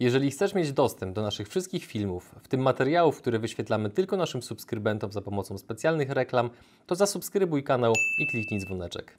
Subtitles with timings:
[0.00, 4.42] Jeżeli chcesz mieć dostęp do naszych wszystkich filmów, w tym materiałów, które wyświetlamy tylko naszym
[4.42, 6.50] subskrybentom za pomocą specjalnych reklam,
[6.86, 9.18] to zasubskrybuj kanał i kliknij dzwoneczek.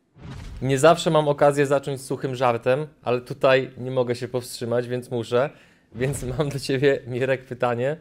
[0.61, 5.11] Nie zawsze mam okazję zacząć z suchym żartem, ale tutaj nie mogę się powstrzymać, więc
[5.11, 5.49] muszę.
[5.95, 7.97] Więc mam do Ciebie, Mirek, pytanie,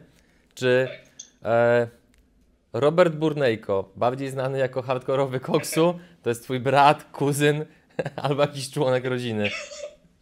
[0.53, 0.87] czy
[1.43, 1.87] e,
[2.73, 7.65] Robert Burnejko, bardziej znany jako hardkorowy koksu, to jest Twój brat, kuzyn
[8.15, 9.49] albo jakiś członek rodziny?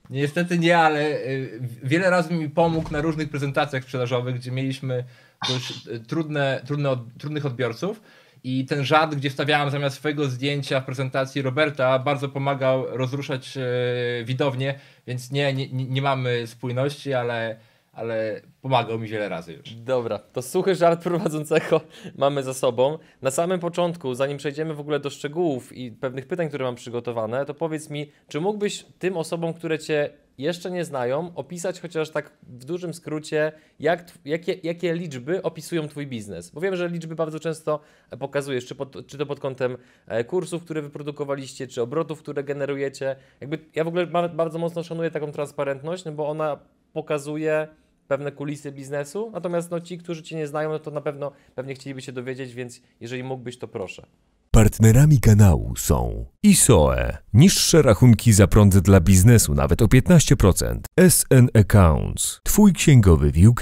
[0.10, 5.04] Niestety nie, ale y, wiele razy mi pomógł na różnych prezentacjach sprzedażowych, gdzie mieliśmy
[5.50, 8.02] dość y, trudne, trudne, trudnych odbiorców.
[8.44, 14.26] I ten żart, gdzie wstawiałem zamiast swojego zdjęcia w prezentacji Roberta, bardzo pomagał rozruszać y,
[14.26, 17.58] widownię, więc nie, nie, nie mamy spójności, ale
[17.98, 19.74] ale pomagał mi wiele razy już.
[19.74, 21.82] Dobra, to suchy żart prowadzącego
[22.18, 22.98] mamy za sobą.
[23.22, 27.46] Na samym początku, zanim przejdziemy w ogóle do szczegółów i pewnych pytań, które mam przygotowane,
[27.46, 32.32] to powiedz mi, czy mógłbyś tym osobom, które Cię jeszcze nie znają, opisać chociaż tak
[32.44, 36.50] w dużym skrócie, jak, jakie, jakie liczby opisują Twój biznes?
[36.50, 37.80] Bo wiem, że liczby bardzo często
[38.20, 43.16] pokazujesz, czy, pod, czy to pod kątem e, kursów, które wyprodukowaliście, czy obrotów, które generujecie.
[43.42, 46.60] Jakby ja w ogóle bardzo mocno szanuję taką transparentność, no bo ona
[46.94, 47.68] pokazuje
[48.08, 51.76] pewne kulisy biznesu, natomiast no, ci, którzy Cię nie znają, no to na pewno pewnie
[51.76, 54.08] chcieliby się dowiedzieć, więc jeżeli mógłbyś, to proszę.
[54.52, 62.40] Partnerami kanału są ISOE, niższe rachunki za prąd dla biznesu nawet o 15%, SN Accounts,
[62.44, 63.62] Twój księgowy w UK,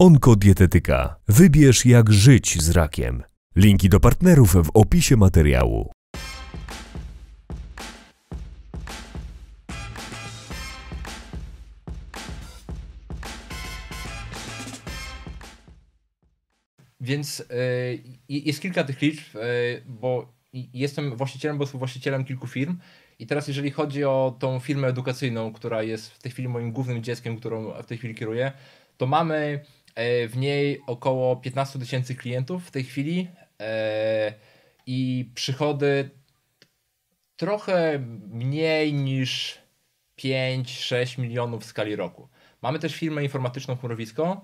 [0.00, 3.22] Onkodietetyka, wybierz jak żyć z rakiem.
[3.56, 5.92] Linki do partnerów w opisie materiału.
[17.10, 17.44] Więc y,
[18.28, 22.78] jest kilka tych liczb, y, bo jestem właścicielem, bo jestem właścicielem kilku firm.
[23.18, 27.02] I teraz, jeżeli chodzi o tą firmę edukacyjną, która jest w tej chwili moim głównym
[27.02, 28.52] dzieckiem, którą w tej chwili kieruję,
[28.96, 29.64] to mamy
[30.24, 33.28] y, w niej około 15 tysięcy klientów w tej chwili
[34.86, 36.10] i przychody
[37.36, 39.58] trochę mniej niż
[40.18, 42.28] 5-6 milionów w skali roku.
[42.62, 44.40] Mamy też firmę informatyczną chmurowisko,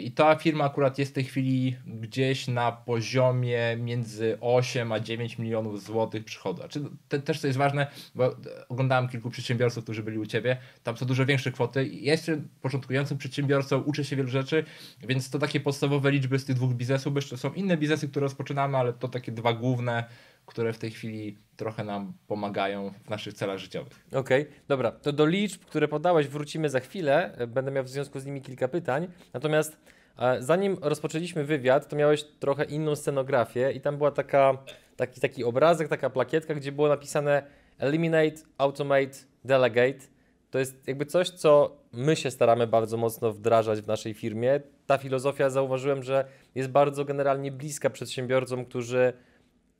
[0.00, 5.38] i ta firma akurat jest w tej chwili gdzieś na poziomie między 8 a 9
[5.38, 6.58] milionów złotych przychodu.
[6.58, 8.36] Znaczy, te, też co jest ważne, bo
[8.68, 11.88] oglądałem kilku przedsiębiorców, którzy byli u Ciebie, tam są dużo większe kwoty.
[11.88, 14.64] Ja jestem początkującym przedsiębiorcą, uczę się wielu rzeczy,
[15.02, 18.78] więc to takie podstawowe liczby z tych dwóch biznesów, jeszcze są inne biznesy, które rozpoczynamy,
[18.78, 20.04] ale to takie dwa główne,
[20.46, 24.06] które w tej chwili trochę nam pomagają w naszych celach życiowych.
[24.12, 24.90] Okej, okay, dobra.
[24.90, 27.36] To do liczb, które podałeś, wrócimy za chwilę.
[27.48, 29.08] Będę miał w związku z nimi kilka pytań.
[29.32, 29.76] Natomiast
[30.18, 34.58] e, zanim rozpoczęliśmy wywiad, to miałeś trochę inną scenografię i tam była taka,
[34.96, 37.42] taki, taki obrazek, taka plakietka, gdzie było napisane
[37.78, 40.06] Eliminate, Automate, Delegate.
[40.50, 44.60] To jest jakby coś, co my się staramy bardzo mocno wdrażać w naszej firmie.
[44.86, 46.24] Ta filozofia zauważyłem, że
[46.54, 49.12] jest bardzo generalnie bliska przedsiębiorcom, którzy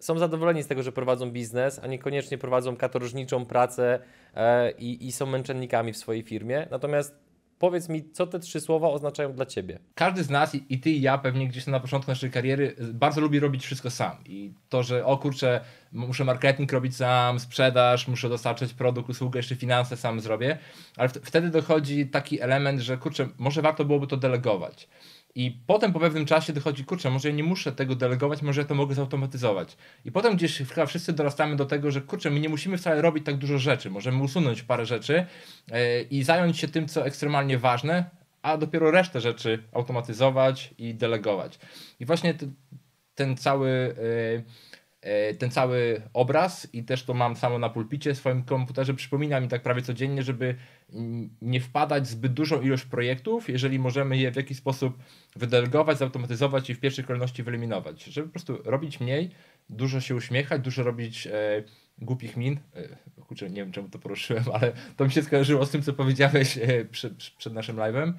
[0.03, 3.99] są zadowoleni z tego, że prowadzą biznes, a niekoniecznie prowadzą katorżniczą pracę
[4.35, 6.67] e, i, i są męczennikami w swojej firmie.
[6.71, 7.15] Natomiast
[7.59, 9.79] powiedz mi, co te trzy słowa oznaczają dla ciebie?
[9.95, 13.41] Każdy z nas, i ty i ja pewnie gdzieś na początku naszej kariery, bardzo lubi
[13.41, 14.17] robić wszystko sam.
[14.27, 15.61] I to, że o kurczę,
[15.93, 20.59] muszę marketing robić sam, sprzedaż, muszę dostarczać produkt, usługę, jeszcze finanse sam zrobię,
[20.97, 24.89] ale wtedy dochodzi taki element, że kurczę, może warto byłoby to delegować.
[25.35, 28.67] I potem po pewnym czasie dochodzi, kurczę, może ja nie muszę tego delegować, może ja
[28.67, 29.77] to mogę zautomatyzować.
[30.05, 33.27] I potem gdzieś chyba wszyscy dorastamy do tego, że kurczę, my nie musimy wcale robić
[33.27, 35.27] tak dużo rzeczy, możemy usunąć parę rzeczy
[35.71, 35.77] yy,
[36.11, 38.11] i zająć się tym, co ekstremalnie ważne,
[38.43, 41.59] a dopiero resztę rzeczy automatyzować i delegować.
[42.01, 42.35] I właśnie
[43.15, 43.95] ten cały...
[43.99, 44.72] Yy, E,
[45.39, 49.49] ten cały obraz i też to mam samo na pulpicie w swoim komputerze, przypomina mi
[49.49, 50.55] tak prawie codziennie, żeby
[51.43, 54.99] nie wpadać zbyt dużą ilość projektów, jeżeli możemy je w jakiś sposób
[55.37, 58.05] wydelegować, zautomatyzować i w pierwszej kolejności wyeliminować.
[58.05, 59.31] Żeby po prostu robić mniej,
[59.71, 61.63] dużo się uśmiechać, dużo robić e,
[61.99, 62.61] głupich min.
[62.75, 65.93] E, kurczę, nie wiem czemu to poruszyłem, ale to mi się skojarzyło z tym, co
[65.93, 68.13] powiedziałeś e, przed, przed naszym live'em.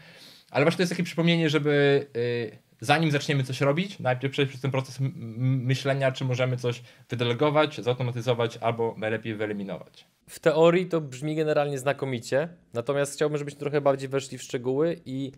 [0.51, 2.05] Ale właśnie to jest takie przypomnienie, żeby
[2.51, 7.81] e, zanim zaczniemy coś robić, najpierw przejść przez ten proces myślenia, czy możemy coś wydelegować,
[7.81, 10.07] zautomatyzować albo najlepiej wyeliminować.
[10.29, 15.31] W teorii to brzmi generalnie znakomicie, natomiast chciałbym, żebyśmy trochę bardziej weszli w szczegóły i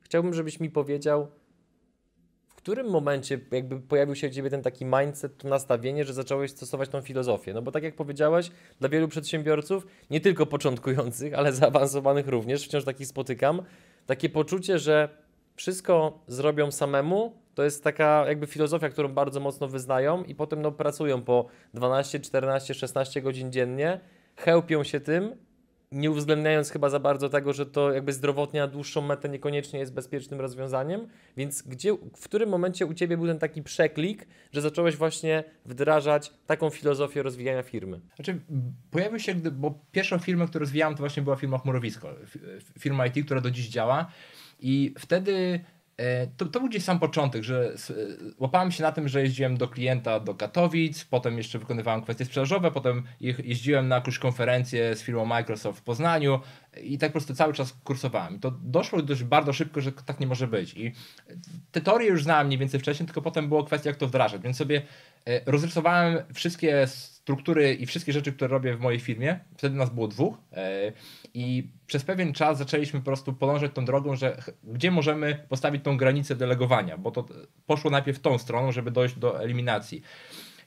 [0.00, 1.28] chciałbym, żebyś mi powiedział,
[2.48, 6.50] w którym momencie jakby pojawił się u Ciebie ten taki mindset, to nastawienie, że zacząłeś
[6.50, 7.54] stosować tą filozofię.
[7.54, 8.50] No bo tak jak powiedziałeś,
[8.80, 13.62] dla wielu przedsiębiorców, nie tylko początkujących, ale zaawansowanych również, wciąż takich spotykam,
[14.06, 15.08] takie poczucie, że
[15.60, 20.72] wszystko zrobią samemu, to jest taka jakby filozofia, którą bardzo mocno wyznają i potem no,
[20.72, 24.00] pracują po 12, 14, 16 godzin dziennie,
[24.36, 25.36] chełpią się tym
[25.92, 29.94] nie uwzględniając chyba za bardzo tego, że to jakby zdrowotnie na dłuższą metę niekoniecznie jest
[29.94, 31.08] bezpiecznym rozwiązaniem.
[31.36, 36.32] Więc gdzie, w którym momencie u Ciebie był ten taki przeklik, że zacząłeś właśnie wdrażać
[36.46, 38.00] taką filozofię rozwijania firmy?
[38.16, 38.40] Znaczy,
[38.90, 42.14] pojawił się, bo pierwszą firmę, którą rozwijałem, to właśnie była firma Chmurowisko,
[42.78, 44.12] firma IT, która do dziś działa
[44.62, 45.60] i wtedy
[46.00, 47.94] E, to, to był gdzieś sam początek, że e,
[48.38, 52.70] łapałem się na tym, że jeździłem do klienta do Katowic, potem jeszcze wykonywałem kwestie sprzedażowe,
[52.70, 56.40] potem jeździłem na jakąś konferencję z firmą Microsoft w Poznaniu
[56.82, 58.36] i tak po prostu cały czas kursowałem.
[58.36, 60.74] I to doszło dość bardzo szybko, że tak nie może być.
[60.74, 60.92] I
[61.72, 64.42] te teorie już znałem mniej więcej wcześniej, tylko potem było kwestia, jak to wdrażać.
[64.42, 64.82] Więc sobie
[65.26, 66.86] e, rozrysowałem wszystkie
[67.30, 69.40] struktury i wszystkie rzeczy, które robię w mojej firmie.
[69.56, 70.38] Wtedy nas było dwóch.
[71.34, 75.96] I przez pewien czas zaczęliśmy po prostu podążać tą drogą, że gdzie możemy postawić tą
[75.96, 77.26] granicę delegowania, bo to
[77.66, 80.02] poszło najpierw tą stroną, żeby dojść do eliminacji.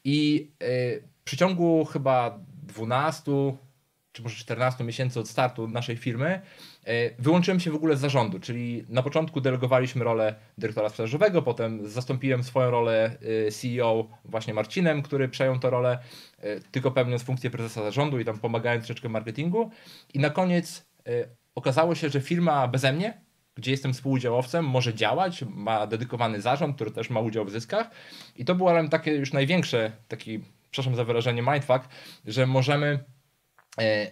[0.04, 3.32] I yy, w przeciągu chyba 12
[4.14, 6.42] czy może 14 miesięcy od startu naszej firmy, e,
[7.20, 12.44] wyłączyłem się w ogóle z zarządu, czyli na początku delegowaliśmy rolę dyrektora sprzedażowego, potem zastąpiłem
[12.44, 16.00] swoją rolę e, CEO właśnie Marcinem, który przejął tę rolę,
[16.40, 19.72] e, tylko pełniąc funkcję prezesa zarządu i tam pomagając troszeczkę marketingu.
[20.14, 20.86] I na koniec
[21.56, 23.22] okazało się, że firma beze mnie,
[23.56, 27.90] gdzie jestem współudziałowcem, może działać, ma dedykowany zarząd, który też ma udział w zyskach.
[28.36, 30.40] I to było takie już największe, taki,
[30.72, 31.90] przepraszam za wyrażenie, mindfuck,
[32.26, 33.13] że możemy E,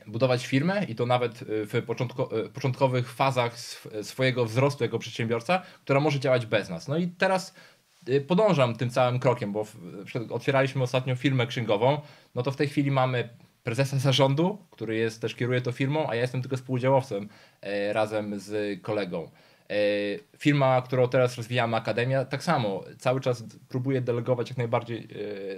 [0.08, 3.60] budować firmę i to nawet e, w początko, e, początkowych fazach
[4.02, 6.88] swojego wzrostu jako przedsiębiorca, która może działać bez nas.
[6.88, 7.54] No i teraz
[8.28, 9.66] podążam tym całym krokiem, bo
[10.30, 12.02] otwieraliśmy ostatnio firmę księgową,
[12.36, 13.30] no to w tej chwili mamy
[13.64, 17.30] prezesa zarządu, który jest też kieruje to firmą, a ja jestem tylko współudziałowcem
[17.92, 19.32] razem z kolegą.
[19.72, 19.74] E,
[20.38, 25.08] firma, którą teraz rozwijamy, Akademia, tak samo cały czas próbuje delegować jak najbardziej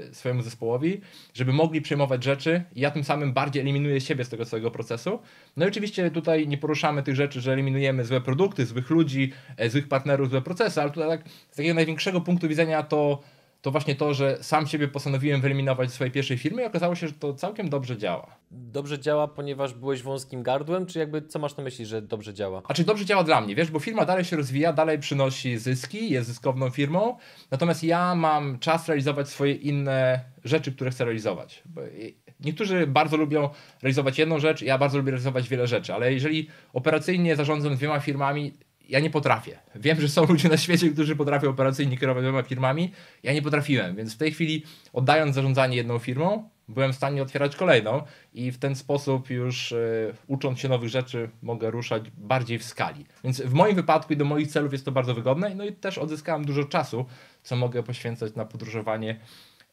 [0.09, 1.01] e, swojemu zespołowi,
[1.33, 5.19] żeby mogli przejmować rzeczy ja tym samym bardziej eliminuję siebie z tego całego procesu.
[5.57, 9.69] No i oczywiście tutaj nie poruszamy tych rzeczy, że eliminujemy złe produkty, złych ludzi, e,
[9.69, 13.21] złych partnerów, złe procesy, ale tutaj tak, z takiego największego punktu widzenia to
[13.63, 17.07] to właśnie to, że sam siebie postanowiłem wyeliminować z swojej pierwszej firmy i okazało się,
[17.07, 18.35] że to całkiem dobrze działa.
[18.51, 22.61] Dobrze działa, ponieważ byłeś wąskim gardłem, czy jakby co masz na myśli, że dobrze działa?
[22.67, 26.09] A czy dobrze działa dla mnie, wiesz, bo firma dalej się rozwija, dalej przynosi zyski,
[26.09, 27.17] jest zyskowną firmą,
[27.51, 31.63] natomiast ja mam czas realizować swoje inne rzeczy, które chcę realizować.
[32.39, 33.49] Niektórzy bardzo lubią
[33.81, 38.53] realizować jedną rzecz, ja bardzo lubię realizować wiele rzeczy, ale jeżeli operacyjnie zarządzam dwiema firmami,
[38.93, 39.59] ja nie potrafię.
[39.75, 42.91] Wiem, że są ludzie na świecie, którzy potrafią operacyjnie kierować dwoma firmami.
[43.23, 44.63] Ja nie potrafiłem, więc w tej chwili
[44.93, 48.03] oddając zarządzanie jedną firmą, byłem w stanie otwierać kolejną
[48.33, 53.05] i w ten sposób już y, ucząc się nowych rzeczy mogę ruszać bardziej w skali.
[53.23, 55.97] Więc w moim wypadku i do moich celów jest to bardzo wygodne no i też
[55.97, 57.05] odzyskałem dużo czasu,
[57.43, 59.19] co mogę poświęcać na podróżowanie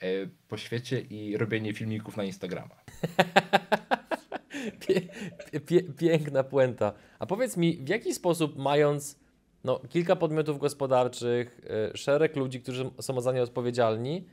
[0.03, 2.75] y, po świecie i robienie filmików na Instagrama.
[5.99, 6.93] piękna puenta.
[7.19, 9.19] A powiedz mi, w jaki sposób mając
[9.65, 11.61] no, kilka podmiotów gospodarczych,
[11.95, 14.27] y, szereg ludzi, którzy są za nie odpowiedzialni,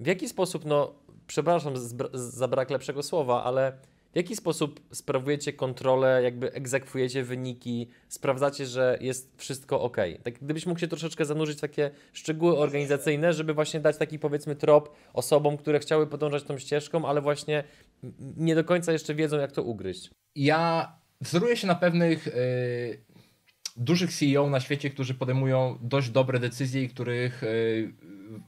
[0.00, 0.94] w jaki sposób, no,
[1.26, 1.74] przepraszam
[2.12, 3.72] za brak lepszego słowa, ale
[4.12, 9.96] w jaki sposób sprawujecie kontrolę, jakby egzekwujecie wyniki, sprawdzacie, że jest wszystko ok?
[10.22, 14.56] Tak, gdybyś mógł się troszeczkę zanurzyć w takie szczegóły organizacyjne, żeby właśnie dać taki powiedzmy
[14.56, 17.64] trop osobom, które chciały podążać tą ścieżką, ale właśnie
[18.36, 20.10] nie do końca jeszcze wiedzą, jak to ugryźć.
[20.34, 22.32] Ja wzoruję się na pewnych yy,
[23.76, 27.92] dużych CEO na świecie, którzy podejmują dość dobre decyzje i których yy,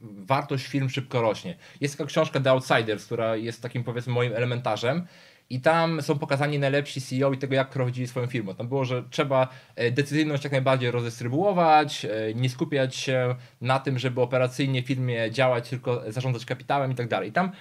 [0.01, 1.57] wartość firm szybko rośnie.
[1.81, 5.07] Jest taka książka The Outsiders, która jest takim powiedzmy moim elementarzem
[5.53, 8.55] i tam są pokazani najlepsi CEO i tego, jak prowadzili swoją firmę.
[8.55, 13.99] Tam było, że trzeba e, decyzyjność jak najbardziej rozdystrybuować, e, nie skupiać się na tym,
[13.99, 17.31] żeby operacyjnie firmie działać, tylko zarządzać kapitałem i tak dalej.
[17.31, 17.51] Tam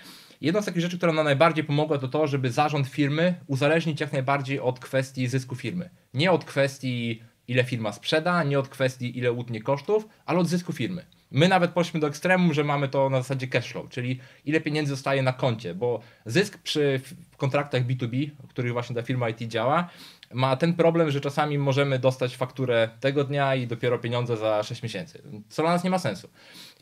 [0.41, 4.13] jedną z takich rzeczy, która nam najbardziej pomogła, to to, żeby zarząd firmy uzależnić jak
[4.13, 5.91] najbardziej od kwestii zysku firmy.
[6.15, 10.73] Nie od kwestii, ile firma sprzeda, nie od kwestii, ile utnie kosztów, ale od zysku
[10.73, 11.05] firmy.
[11.33, 15.23] My nawet poszliśmy do ekstremum, że mamy to na zasadzie cashflow, czyli ile pieniędzy zostaje
[15.23, 17.01] na koncie, bo zysk przy
[17.37, 19.89] kontraktach B2B, w których właśnie ta firma IT działa,
[20.33, 24.83] ma ten problem, że czasami możemy dostać fakturę tego dnia i dopiero pieniądze za 6
[24.83, 26.29] miesięcy, co dla nas nie ma sensu.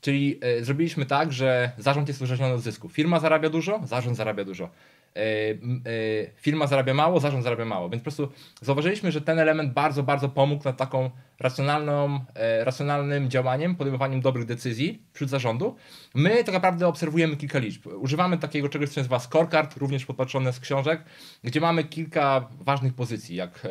[0.00, 2.88] Czyli y, zrobiliśmy tak, że zarząd jest uzależniony od zysku.
[2.88, 4.70] Firma zarabia dużo, zarząd zarabia dużo.
[5.16, 5.56] E, e,
[6.36, 7.88] firma zarabia mało, zarząd zarabia mało.
[7.90, 8.28] Więc po prostu
[8.60, 14.44] zauważyliśmy, że ten element bardzo, bardzo pomógł na taką racjonalną, e, racjonalnym działaniem, podejmowaniem dobrych
[14.44, 15.76] decyzji wśród zarządu.
[16.14, 17.86] My tak naprawdę obserwujemy kilka liczb.
[17.86, 21.04] Używamy takiego czegoś, co się nazywa scorecard, również podpatrzone z książek,
[21.44, 23.66] gdzie mamy kilka ważnych pozycji, jak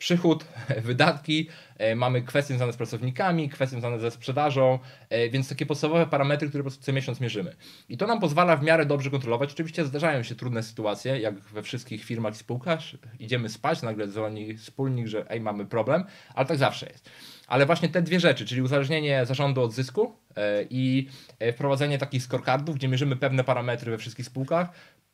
[0.00, 0.44] przychód,
[0.88, 4.78] wydatki, e, mamy kwestie związane z pracownikami, kwestie związane ze sprzedażą,
[5.10, 7.56] e, więc takie podstawowe parametry, które po prostu co miesiąc mierzymy.
[7.88, 9.52] I to nam pozwala w miarę dobrze kontrolować.
[9.52, 12.80] Oczywiście zdarzają się trudne sytuacje, jak we wszystkich firmach i spółkach.
[13.18, 16.04] Idziemy spać, nagle dzwoni wspólnik, że ej, mamy problem,
[16.34, 17.10] ale tak zawsze jest.
[17.46, 21.08] Ale właśnie te dwie rzeczy, czyli uzależnienie zarządu od zysku e, i
[21.52, 24.70] wprowadzenie takich scorecardów, gdzie mierzymy pewne parametry we wszystkich spółkach,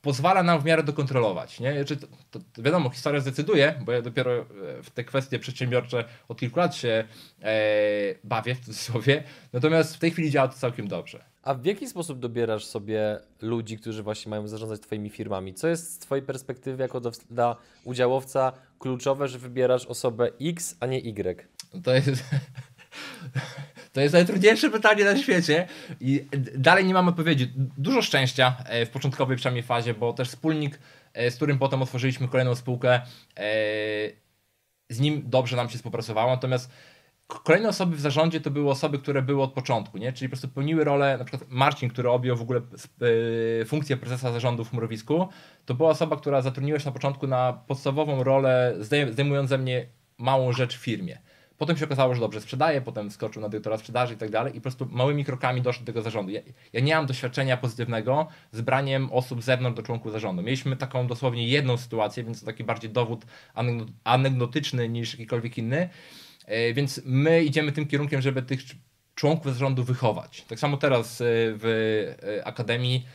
[0.06, 1.60] pozwala nam w miarę dokontrolować.
[1.60, 1.84] Nie?
[1.84, 4.44] Czy to, to, to, wiadomo, historia zdecyduje, bo ja dopiero e,
[4.82, 7.04] w te kwestie przedsiębiorcze od kilku lat się
[7.42, 7.54] e,
[8.24, 9.22] bawię, w cudzysłowie,
[9.52, 11.24] natomiast w tej chwili działa to całkiem dobrze.
[11.42, 15.54] A w jaki sposób dobierasz sobie ludzi, którzy właśnie mają zarządzać Twoimi firmami?
[15.54, 20.86] Co jest z Twojej perspektywy jako do, dla udziałowca kluczowe, że wybierasz osobę X, a
[20.86, 21.48] nie Y?
[21.84, 22.24] To jest...
[23.96, 25.68] To jest najtrudniejsze pytanie na świecie
[26.00, 27.52] i dalej nie mam odpowiedzi.
[27.78, 30.78] Dużo szczęścia e, w początkowej przynajmniej fazie, bo też wspólnik,
[31.14, 33.00] e, z którym potem otworzyliśmy kolejną spółkę, e,
[34.88, 36.70] z nim dobrze nam się współpracowało, natomiast
[37.26, 40.12] kolejne osoby w zarządzie to były osoby, które były od początku, nie?
[40.12, 42.60] czyli po prostu pełniły rolę, na przykład Marcin, który objął w ogóle
[43.66, 45.28] funkcję prezesa zarządu w Chmurowisku,
[45.64, 48.74] to była osoba, która zatrudniła się na początku na podstawową rolę,
[49.10, 49.86] zdejmując ze mnie
[50.18, 51.18] małą rzecz w firmie.
[51.58, 54.56] Potem się okazało, że dobrze sprzedaje, potem skoczył na dyrektora sprzedaży i tak dalej i
[54.56, 56.32] po prostu małymi krokami doszło do tego zarządu.
[56.32, 56.40] Ja,
[56.72, 60.42] ja, nie mam doświadczenia pozytywnego z braniem osób z zewnątrz do członków zarządu.
[60.42, 63.26] Mieliśmy taką dosłownie jedną sytuację, więc to taki bardziej dowód
[64.04, 65.88] anegdotyczny niż jakikolwiek inny.
[66.46, 68.60] E, więc my idziemy tym kierunkiem, żeby tych
[69.14, 70.44] członków zarządu wychować.
[70.48, 73.06] Tak samo teraz e, w e, Akademii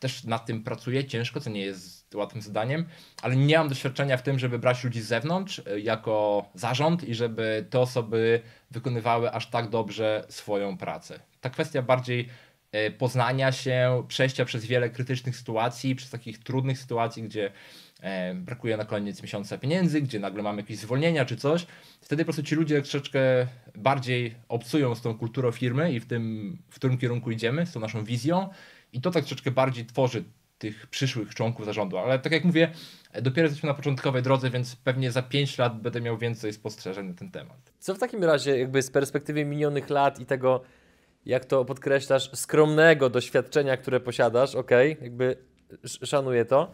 [0.00, 2.86] też nad tym pracuję ciężko, co nie jest łatwym zadaniem,
[3.22, 7.14] ale nie mam doświadczenia w tym, żeby brać ludzi z zewnątrz e, jako zarząd i
[7.14, 11.20] żeby te osoby wykonywały aż tak dobrze swoją pracę.
[11.40, 12.28] Ta kwestia bardziej
[12.72, 17.52] e, poznania się, przejścia przez wiele krytycznych sytuacji, przez takich trudnych sytuacji, gdzie
[18.00, 21.66] e, brakuje na koniec miesiąca pieniędzy, gdzie nagle mamy jakieś zwolnienia czy coś,
[22.00, 26.56] wtedy po prostu ci ludzie troszeczkę bardziej obcują z tą kulturą firmy i w tym,
[26.70, 28.48] w którym kierunku idziemy, z tą naszą wizją
[28.92, 30.24] i to tak troszeczkę bardziej tworzy
[30.58, 31.98] tych przyszłych członków zarządu.
[31.98, 32.72] Ale tak jak mówię,
[33.22, 37.14] dopiero jesteśmy na początkowej drodze, więc pewnie za 5 lat będę miał więcej spostrzeżeń na
[37.14, 37.72] ten temat.
[37.78, 40.62] Co w takim razie, jakby z perspektywy minionych lat i tego,
[41.26, 44.70] jak to podkreślasz, skromnego doświadczenia, które posiadasz, ok,
[45.00, 45.36] jakby
[45.84, 46.72] szanuję to.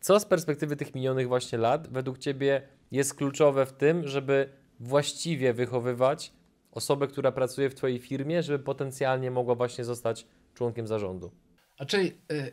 [0.00, 4.48] Co z perspektywy tych minionych właśnie lat według Ciebie jest kluczowe w tym, żeby
[4.80, 6.32] właściwie wychowywać
[6.72, 11.30] osobę, która pracuje w Twojej firmie, żeby potencjalnie mogła właśnie zostać członkiem zarządu?
[11.76, 12.52] Znaczy, y,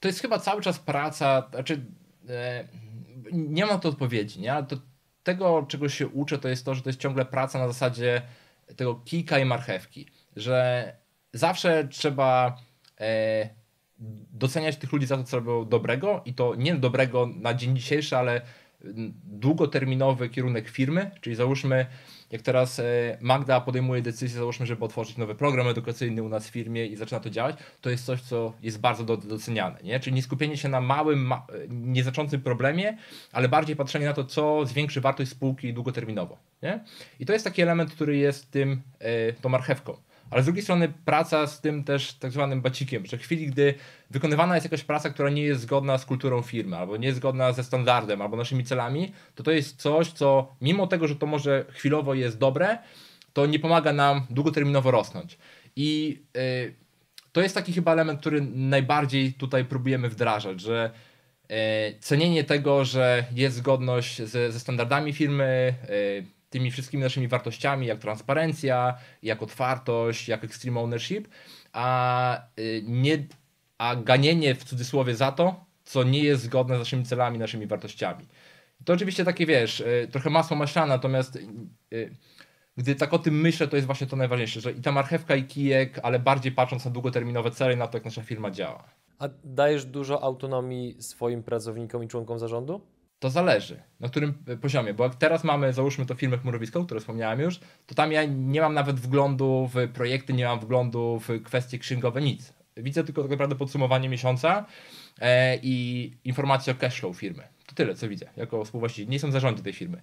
[0.00, 4.52] to jest chyba cały czas praca, znaczy, y, nie mam to odpowiedzi, nie?
[4.52, 4.76] Ale to,
[5.22, 8.22] tego, czego się uczę, to jest to, że to jest ciągle praca na zasadzie
[8.76, 10.92] tego kijka i marchewki, że
[11.32, 12.56] zawsze trzeba
[13.00, 13.48] e,
[14.32, 18.16] doceniać tych ludzi za to, co robią dobrego i to nie dobrego na dzień dzisiejszy,
[18.16, 18.40] ale
[19.24, 21.86] długoterminowy kierunek firmy, czyli załóżmy
[22.30, 22.82] jak teraz e,
[23.20, 27.20] Magda podejmuje decyzję, załóżmy, żeby otworzyć nowy program edukacyjny u nas w firmie i zaczyna
[27.20, 29.78] to działać, to jest coś, co jest bardzo doceniane.
[29.84, 30.00] Nie?
[30.00, 32.96] Czyli nie skupienie się na małym, ma, nieznaczącym problemie,
[33.32, 36.38] ale bardziej patrzenie na to, co zwiększy wartość spółki długoterminowo.
[36.62, 36.84] Nie?
[37.20, 39.96] I to jest taki element, który jest tym, e, tą marchewką
[40.30, 43.74] ale z drugiej strony praca z tym też tak zwanym bacikiem, że w chwili, gdy
[44.10, 47.52] wykonywana jest jakaś praca, która nie jest zgodna z kulturą firmy, albo nie jest zgodna
[47.52, 51.64] ze standardem, albo naszymi celami, to to jest coś, co mimo tego, że to może
[51.70, 52.78] chwilowo jest dobre,
[53.32, 55.38] to nie pomaga nam długoterminowo rosnąć.
[55.76, 56.74] I yy,
[57.32, 60.90] to jest taki chyba element, który najbardziej tutaj próbujemy wdrażać, że
[61.48, 61.56] yy,
[62.00, 67.98] cenienie tego, że jest zgodność ze, ze standardami firmy, yy, tymi wszystkimi naszymi wartościami, jak
[67.98, 71.28] transparencja, jak otwartość, jak extreme ownership,
[71.72, 73.26] a, y, nie,
[73.78, 78.26] a ganienie w cudzysłowie za to, co nie jest zgodne z naszymi celami, naszymi wartościami.
[78.84, 81.38] To oczywiście takie, wiesz, y, trochę masło maślane, natomiast
[81.92, 82.16] y,
[82.76, 85.44] gdy tak o tym myślę, to jest właśnie to najważniejsze, że i ta marchewka i
[85.44, 88.84] kijek, ale bardziej patrząc na długoterminowe cele i na to, jak nasza firma działa.
[89.18, 92.80] A dajesz dużo autonomii swoim pracownikom i członkom zarządu?
[93.20, 97.00] To zależy, na którym e, poziomie, bo jak teraz mamy, załóżmy to firmę chmurowisko, które
[97.00, 101.42] wspomniałem już, to tam ja nie mam nawet wglądu w projekty, nie mam wglądu w
[101.42, 102.52] kwestie księgowe, nic.
[102.76, 104.66] Widzę tylko tak naprawdę podsumowanie miesiąca
[105.20, 107.42] e, i informacje o cashflow firmy.
[107.66, 109.10] To tyle, co widzę jako współwłaściciel.
[109.10, 110.02] Nie są zarządzie tej firmy.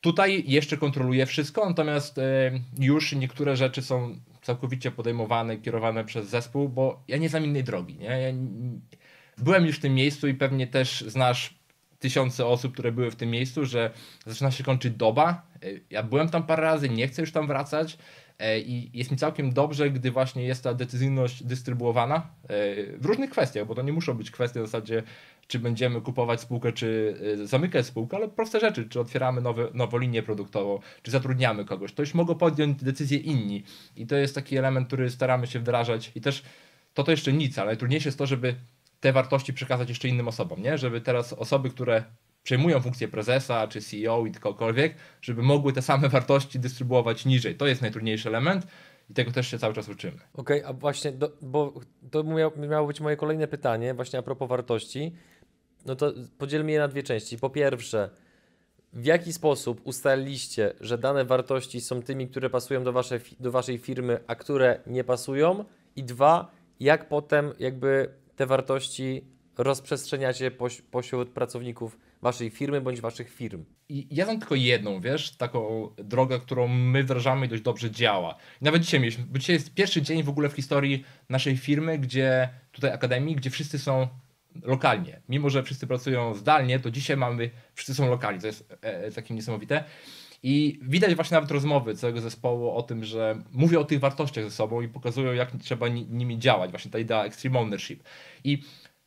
[0.00, 6.68] Tutaj jeszcze kontroluję wszystko, natomiast e, już niektóre rzeczy są całkowicie podejmowane, kierowane przez zespół,
[6.68, 7.94] bo ja nie znam innej drogi.
[7.94, 8.06] Nie?
[8.06, 8.32] Ja
[9.38, 11.59] byłem już w tym miejscu i pewnie też znasz
[12.00, 13.90] tysiące osób, które były w tym miejscu, że
[14.26, 15.42] zaczyna się kończyć doba.
[15.62, 17.98] E, ja byłem tam parę razy, nie chcę już tam wracać
[18.38, 22.48] e, i jest mi całkiem dobrze, gdy właśnie jest ta decyzyjność dystrybuowana e,
[22.98, 25.02] w różnych kwestiach, bo to nie muszą być kwestie w zasadzie,
[25.46, 30.22] czy będziemy kupować spółkę, czy zamykać spółkę, ale proste rzeczy, czy otwieramy nowe, nową linię
[30.22, 31.92] produktową, czy zatrudniamy kogoś.
[31.92, 33.62] To już mogą podjąć decyzje inni
[33.96, 36.42] i to jest taki element, który staramy się wdrażać i też
[36.94, 38.54] to to jeszcze nic, ale najtrudniejsze jest to, żeby
[39.00, 40.78] te wartości przekazać jeszcze innym osobom, nie?
[40.78, 42.04] Żeby teraz osoby, które
[42.42, 47.54] przejmują funkcję prezesa czy CEO i kogokolwiek, żeby mogły te same wartości dystrybuować niżej.
[47.54, 48.66] To jest najtrudniejszy element
[49.10, 50.18] i tego też się cały czas uczymy.
[50.34, 51.74] Okej, okay, a właśnie, do, bo
[52.10, 52.24] to
[52.68, 55.12] miało, być moje kolejne pytanie, właśnie a propos wartości.
[55.86, 57.38] No to podzielmy je na dwie części.
[57.38, 58.10] Po pierwsze,
[58.92, 62.94] w jaki sposób ustaliliście, że dane wartości są tymi, które pasują do
[63.40, 65.64] do waszej firmy, a które nie pasują?
[65.96, 69.24] I dwa, jak potem jakby te wartości
[69.58, 70.50] rozprzestrzeniacie
[70.90, 73.64] pośród pracowników waszej firmy bądź waszych firm?
[73.88, 78.36] I ja znam tylko jedną, wiesz, taką drogę, którą my wdrażamy i dość dobrze działa.
[78.60, 81.98] I nawet dzisiaj mieliśmy, bo dzisiaj jest pierwszy dzień w ogóle w historii naszej firmy,
[81.98, 84.08] gdzie tutaj Akademii, gdzie wszyscy są
[84.62, 85.20] lokalnie.
[85.28, 89.12] Mimo, że wszyscy pracują zdalnie, to dzisiaj mamy, wszyscy są lokalni, to jest e, e
[89.12, 89.84] takie niesamowite.
[90.42, 94.50] I widać właśnie nawet rozmowy całego zespołu o tym, że mówią o tych wartościach ze
[94.50, 96.70] sobą i pokazują, jak trzeba nimi działać.
[96.70, 98.02] Właśnie ta idea extreme ownership.
[98.44, 98.62] I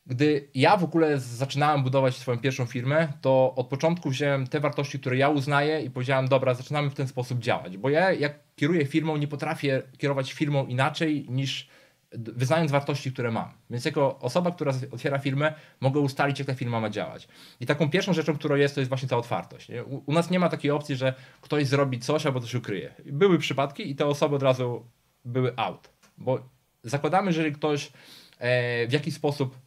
[0.06, 5.00] gdy ja w ogóle zaczynałem budować swoją pierwszą firmę, to od początku wziąłem te wartości,
[5.00, 7.78] które ja uznaję i powiedziałem, dobra, zaczynamy w ten sposób działać.
[7.78, 11.68] Bo ja, jak kieruję firmą, nie potrafię kierować firmą inaczej niż
[12.17, 13.50] wyznając wartości, które mam.
[13.70, 17.27] Więc jako osoba, która otwiera firmę, mogę ustalić, jak ta firma ma działać.
[17.60, 19.67] I taką pierwszą rzeczą, którą jest, to jest właśnie ta otwartość.
[19.86, 22.93] U, u nas nie ma takiej opcji, że ktoś zrobi coś albo coś ukryje.
[23.05, 24.86] Były przypadki i te osoby od razu
[25.25, 25.89] były out.
[26.17, 26.50] Bo
[26.84, 27.91] zakładamy, że jeżeli ktoś
[28.39, 29.58] e, w jakiś sposób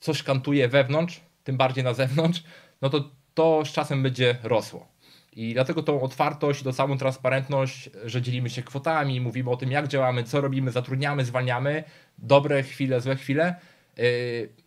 [0.00, 2.42] coś kantuje wewnątrz, tym bardziej na zewnątrz,
[2.82, 4.91] no to to z czasem będzie rosło.
[5.36, 9.88] I dlatego tą otwartość, tą samą transparentność, że dzielimy się kwotami, mówimy o tym, jak
[9.88, 11.84] działamy, co robimy, zatrudniamy, zwalniamy,
[12.18, 13.54] dobre chwile, złe chwile,
[13.96, 14.04] yy,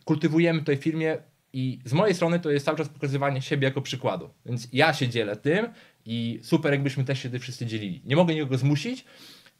[0.06, 1.18] kultywujemy w tej firmie
[1.54, 4.30] i z mojej strony to jest cały czas pokazywanie siebie jako przykładu.
[4.46, 5.68] Więc ja się dzielę tym
[6.06, 8.02] i super, jakbyśmy też się tym wszyscy dzielili.
[8.06, 9.06] Nie mogę nikogo zmusić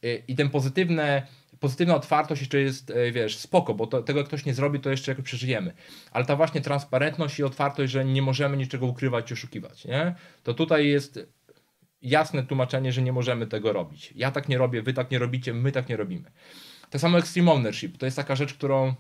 [0.02, 1.28] yy, i ten pozytywne
[1.66, 4.90] pozytywna otwartość jeszcze jest, e, wiesz, spoko, bo to, tego jak ktoś nie zrobi, to
[4.90, 5.74] jeszcze jakoś przeżyjemy.
[6.12, 10.16] Ale ta właśnie transparentność i otwartość, że nie możemy niczego ukrywać czy oszukiwać, nie?
[10.44, 11.20] To tutaj jest
[12.02, 14.14] jasne tłumaczenie, że nie możemy tego robić.
[14.16, 16.32] Ja tak nie robię, wy tak nie robicie, my tak nie robimy.
[16.90, 18.94] Tak samo Extreme Ownership, to jest taka rzecz, którą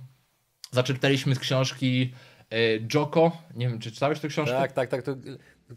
[0.72, 2.14] zaczerpnęliśmy z książki
[2.52, 2.58] e,
[2.94, 3.38] Joko.
[3.56, 4.56] Nie wiem, czy czytałeś tę książkę?
[4.56, 5.04] Tak, tak, tak.
[5.04, 5.16] To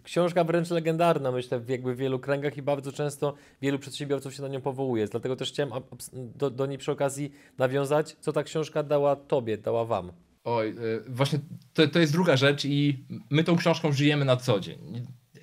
[0.02, 4.42] książka wręcz legendarna, myślę, w jakby w wielu kręgach i bardzo często wielu przedsiębiorców się
[4.42, 5.06] na nią powołuje.
[5.06, 5.72] Dlatego też chciałem
[6.12, 10.12] do, do niej przy okazji nawiązać, co ta książka dała tobie, dała wam.
[10.44, 11.38] Oj, y, właśnie
[11.74, 15.06] to, to jest druga rzecz i my tą książką żyjemy na co dzień.
[15.36, 15.40] Y,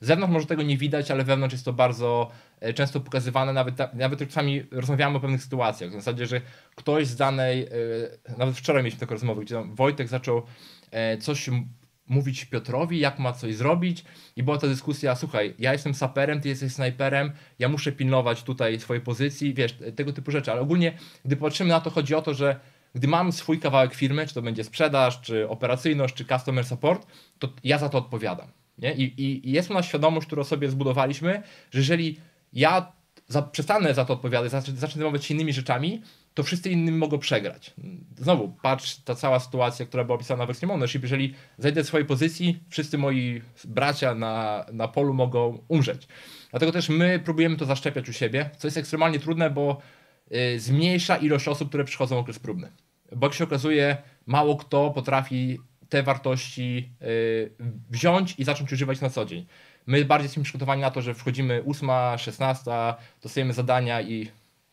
[0.00, 2.30] z zewnątrz może tego nie widać, ale wewnątrz jest to bardzo
[2.68, 5.90] y, często pokazywane, nawet, nawet czasami rozmawiamy o pewnych sytuacjach.
[5.90, 6.40] W zasadzie, że
[6.74, 7.68] ktoś z danej,
[8.38, 10.42] nawet wczoraj mieliśmy taką rozmowę, gdzie Wojtek zaczął
[11.20, 11.50] coś
[12.08, 14.04] mówić Piotrowi, jak ma coś zrobić
[14.36, 18.80] i była ta dyskusja, słuchaj, ja jestem saperem, ty jesteś snajperem, ja muszę pilnować tutaj
[18.80, 22.34] swojej pozycji, wiesz, tego typu rzeczy, ale ogólnie, gdy patrzymy na to, chodzi o to,
[22.34, 22.60] że
[22.94, 27.06] gdy mam swój kawałek firmy, czy to będzie sprzedaż, czy operacyjność, czy customer support,
[27.38, 28.48] to ja za to odpowiadam.
[28.78, 28.94] Nie?
[28.94, 32.20] I, i, jest u nas świadomość, którą sobie zbudowaliśmy, że jeżeli
[32.52, 32.92] ja
[33.28, 36.02] za, przestanę za to odpowiadać, zacznę zajmować się innymi rzeczami,
[36.36, 37.74] to wszyscy inni mogą przegrać.
[38.18, 42.06] Znowu, patrz, ta cała sytuacja, która była opisana w Extreme Ownership, jeżeli zejdę z swojej
[42.06, 46.08] pozycji, wszyscy moi bracia na, na polu mogą umrzeć.
[46.50, 49.78] Dlatego też my próbujemy to zaszczepiać u siebie, co jest ekstremalnie trudne, bo
[50.32, 52.72] y, zmniejsza ilość osób, które przychodzą w okres próbny.
[53.12, 53.96] Bo jak się okazuje,
[54.26, 57.50] mało kto potrafi te wartości y,
[57.90, 59.46] wziąć i zacząć używać na co dzień.
[59.86, 62.70] My bardziej jesteśmy przygotowani na to, że wchodzimy 8, 16,
[63.22, 64.30] dostajemy zadania i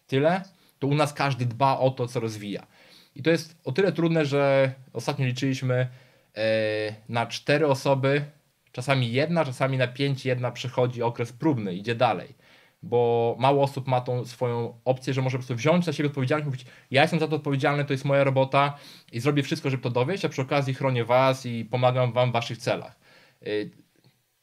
[0.08, 0.44] tyle
[0.84, 2.68] to u nas każdy dba o to, co rozwija.
[3.16, 5.88] I to jest o tyle trudne, że ostatnio liczyliśmy
[6.36, 8.26] e, na cztery osoby,
[8.72, 12.36] czasami jedna, czasami na pięć jedna przechodzi okres próbny, idzie dalej.
[12.82, 16.46] Bo mało osób ma tą swoją opcję, że może po prostu wziąć na siebie odpowiedzialność,
[16.46, 18.78] mówić, ja jestem za to odpowiedzialny, to jest moja robota
[19.12, 22.34] i zrobię wszystko, żeby to dowieść, a przy okazji chronię was i pomagam wam w
[22.34, 23.00] waszych celach.
[23.42, 23.46] E,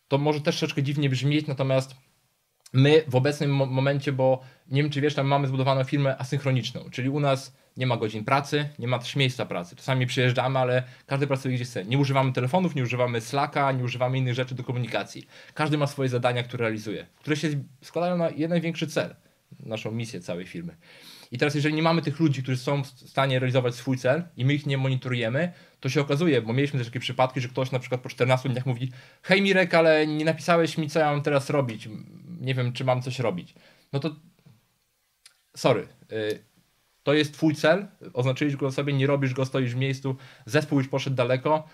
[0.09, 1.97] to może też troszeczkę dziwnie brzmieć, natomiast
[2.73, 7.09] my w obecnym momencie, bo nie wiem czy wiesz, tam mamy zbudowaną firmę asynchroniczną, czyli
[7.09, 9.77] u nas nie ma godzin pracy, nie ma też miejsca pracy.
[9.77, 11.85] Czasami przyjeżdżamy, ale każdy pracuje gdzie chce.
[11.85, 15.27] Nie używamy telefonów, nie używamy Slacka, nie używamy innych rzeczy do komunikacji.
[15.55, 17.49] Każdy ma swoje zadania, które realizuje, które się
[17.83, 19.15] składają na jeden większy cel,
[19.61, 20.77] naszą misję całej firmy.
[21.33, 24.45] I teraz, jeżeli nie mamy tych ludzi, którzy są w stanie realizować swój cel i
[24.45, 27.79] my ich nie monitorujemy, to się okazuje, bo mieliśmy też takie przypadki, że ktoś na
[27.79, 31.51] przykład po 14 dniach mówi: Hej Mirek, ale nie napisałeś mi, co ja mam teraz
[31.51, 31.89] robić.
[32.41, 33.55] Nie wiem, czy mam coś robić.
[33.93, 34.17] No to.
[35.57, 35.89] Sorry.
[36.13, 36.45] Y,
[37.03, 40.89] to jest twój cel, oznaczyłeś go sobie, nie robisz go, stoisz w miejscu, zespół już
[40.89, 41.69] poszedł daleko.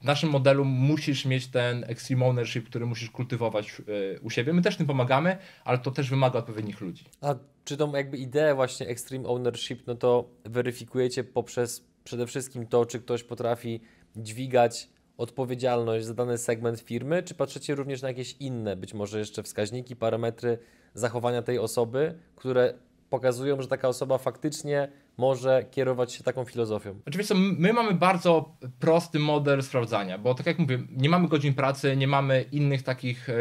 [0.00, 4.52] W naszym modelu musisz mieć ten extreme ownership, który musisz kultywować y, u siebie.
[4.52, 7.04] My też tym pomagamy, ale to też wymaga odpowiednich ludzi.
[7.20, 12.86] A czy tą jakby ideę właśnie extreme ownership, no to weryfikujecie poprzez przede wszystkim to,
[12.86, 13.80] czy ktoś potrafi
[14.16, 19.42] dźwigać odpowiedzialność za dany segment firmy, czy patrzycie również na jakieś inne, być może jeszcze
[19.42, 20.58] wskaźniki, parametry
[20.94, 22.74] zachowania tej osoby, które
[23.10, 27.00] pokazują, że taka osoba faktycznie może kierować się taką filozofią.
[27.06, 31.96] Oczywiście my mamy bardzo prosty model sprawdzania, bo tak jak mówię, nie mamy godzin pracy,
[31.96, 33.34] nie mamy innych takich e,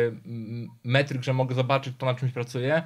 [0.83, 2.83] metryk, że mogę zobaczyć, kto na czymś pracuje.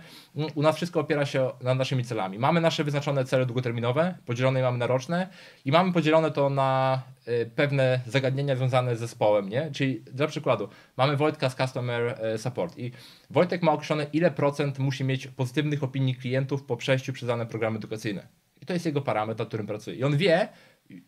[0.56, 2.40] U nas wszystko opiera się na naszymi celami.
[2.40, 5.28] Mamy nasze wyznaczone cele długoterminowe, podzielone mamy na roczne
[5.66, 9.72] i mamy podzielone to na e, pewne zagadnienia związane z zespołem, nie?
[9.72, 12.92] Czyli dla przykładu, mamy Wojtka z Customer e, Support i
[13.30, 17.78] Wojtek ma określone ile procent musi mieć pozytywnych opinii klientów po przejściu przez dane programy
[17.78, 18.39] edukacyjne.
[18.70, 19.98] To jest jego parametr, którym pracuje.
[19.98, 20.48] I on wie,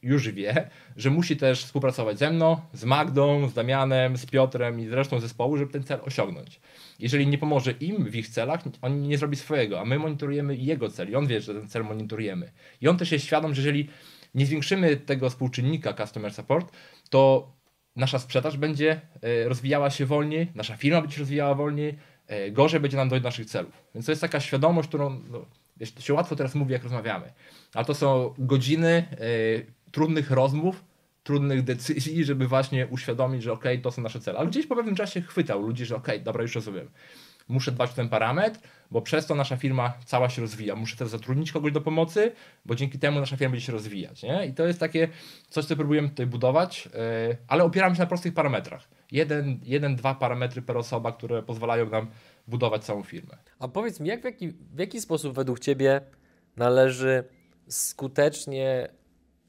[0.02, 4.88] już wie, że musi też współpracować ze mną, z Magdą, z Damianem, z Piotrem i
[4.88, 6.60] z resztą zespołu, żeby ten cel osiągnąć.
[7.00, 10.90] Jeżeli nie pomoże im w ich celach, on nie zrobi swojego, a my monitorujemy jego
[10.90, 12.52] cel i on wie, że ten cel monitorujemy.
[12.82, 13.90] I on też jest świadom, że jeżeli
[14.36, 16.72] nie zwiększymy tego współczynnika Customer Support,
[17.10, 17.54] to
[17.96, 21.98] nasza sprzedaż będzie e, rozwijała się wolniej, nasza firma będzie się rozwijała wolniej,
[22.28, 23.84] e, gorzej będzie nam dojść do naszych celów.
[23.96, 25.46] Więc to jest taka świadomość, którą no,
[25.78, 27.34] Wiesz, to się łatwo teraz mówi, jak rozmawiamy,
[27.74, 30.84] ale to są godziny y, trudnych rozmów,
[31.24, 34.40] trudnych decyzji, żeby właśnie uświadomić, że ok, to są nasze cele.
[34.40, 36.90] Ale gdzieś po pewnym czasie chwytał ludzi, że ok, dobra, już rozumiem.
[37.48, 38.60] Muszę dbać o ten parametr,
[38.92, 40.76] bo przez to nasza firma cała się rozwija.
[40.76, 42.32] Muszę też zatrudnić kogoś do pomocy,
[42.66, 44.24] bo dzięki temu nasza firma będzie się rozwijać.
[44.24, 44.46] Nie?
[44.46, 45.08] I to jest takie
[45.50, 48.88] coś, co próbujemy tutaj budować, yy, ale opieramy się na prostych parametrach.
[49.12, 52.08] Jeden, jeden, dwa parametry per osoba, które pozwalają nam
[52.48, 53.38] budować całą firmę.
[53.60, 56.02] A powiedz mi, jak w jaki, w jaki sposób według Ciebie
[56.58, 57.24] należy
[57.68, 58.90] skutecznie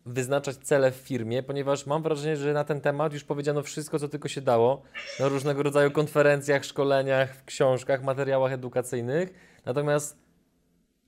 [0.07, 4.09] wyznaczać cele w firmie, ponieważ mam wrażenie, że na ten temat już powiedziano wszystko, co
[4.09, 4.83] tylko się dało
[5.21, 9.35] na różnego rodzaju konferencjach, szkoleniach, w książkach, materiałach edukacyjnych.
[9.65, 10.19] Natomiast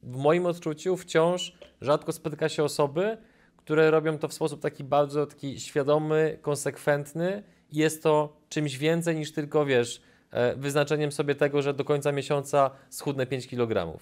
[0.03, 3.19] w moim odczuciu wciąż rzadko spotyka się osoby,
[3.57, 7.43] które robią to w sposób taki bardzo taki świadomy, konsekwentny
[7.75, 10.01] jest to czymś więcej niż tylko, wiesz,
[10.35, 13.99] E, wyznaczeniem sobie tego, że do końca miesiąca schudnę 5 kg.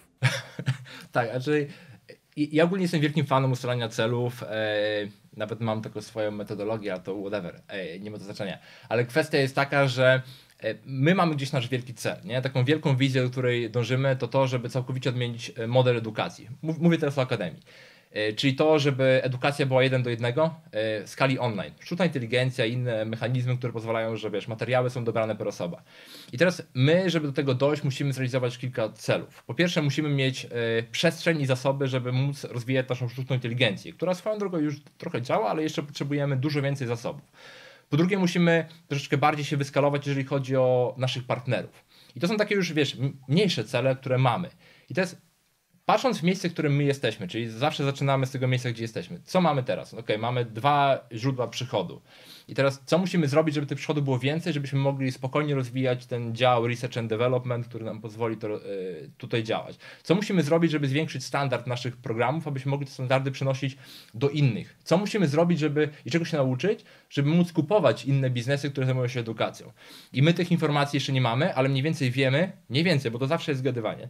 [1.13, 1.67] tak, znaczy
[2.37, 4.43] ja ogólnie jestem wielkim fanem ustalania celów.
[4.43, 4.77] E,
[5.37, 8.59] nawet mam taką swoją metodologię, a to whatever, e, nie ma to znaczenia.
[8.89, 10.23] Ale kwestia jest taka, że
[10.85, 12.43] my mamy gdzieś nasz wielki cel, nie?
[12.43, 16.49] taką wielką wizję, do której dążymy, to to, żeby całkowicie odmienić model edukacji.
[16.63, 17.61] Mówię teraz o akademii.
[18.13, 21.73] E, czyli to, żeby edukacja była jeden do jednego e, w skali online.
[21.81, 25.83] Sztuczna inteligencja i inne mechanizmy, które pozwalają, że wiesz, materiały są dobrane per osoba.
[26.33, 29.43] I teraz my, żeby do tego dojść, musimy zrealizować kilka celów.
[29.45, 30.49] Po pierwsze, musimy mieć e,
[30.91, 35.49] przestrzeń i zasoby, żeby móc rozwijać naszą sztuczną inteligencję, która swoją drogą już trochę działa,
[35.49, 37.33] ale jeszcze potrzebujemy dużo więcej zasobów.
[37.91, 41.85] Po drugie, musimy troszeczkę bardziej się wyskalować, jeżeli chodzi o naszych partnerów.
[42.17, 42.97] I to są takie już, wiesz,
[43.29, 44.51] mniejsze cele, które mamy.
[44.91, 45.32] I to jest
[45.93, 49.21] patrząc w miejsce, w którym my jesteśmy, czyli zawsze zaczynamy z tego miejsca, gdzie jesteśmy.
[49.25, 49.95] Co mamy teraz?
[49.95, 52.03] Ok, mamy dwa źródła przychodu.
[52.49, 56.35] I teraz co musimy zrobić, żeby tych przychodów było więcej, żebyśmy mogli spokojnie rozwijać ten
[56.35, 59.77] dział Research and Development, który nam pozwoli to, y, tutaj działać?
[60.03, 63.77] Co musimy zrobić, żeby zwiększyć standard naszych programów, abyśmy mogli te standardy przenosić
[64.15, 64.77] do innych?
[64.85, 69.09] Co musimy zrobić, żeby i czego się nauczyć, żeby móc kupować inne biznesy, które zajmują
[69.09, 69.73] się edukacją?
[70.13, 73.27] I my tych informacji jeszcze nie mamy, ale mniej więcej wiemy, mniej więcej, bo to
[73.27, 74.09] zawsze jest zgadywanie,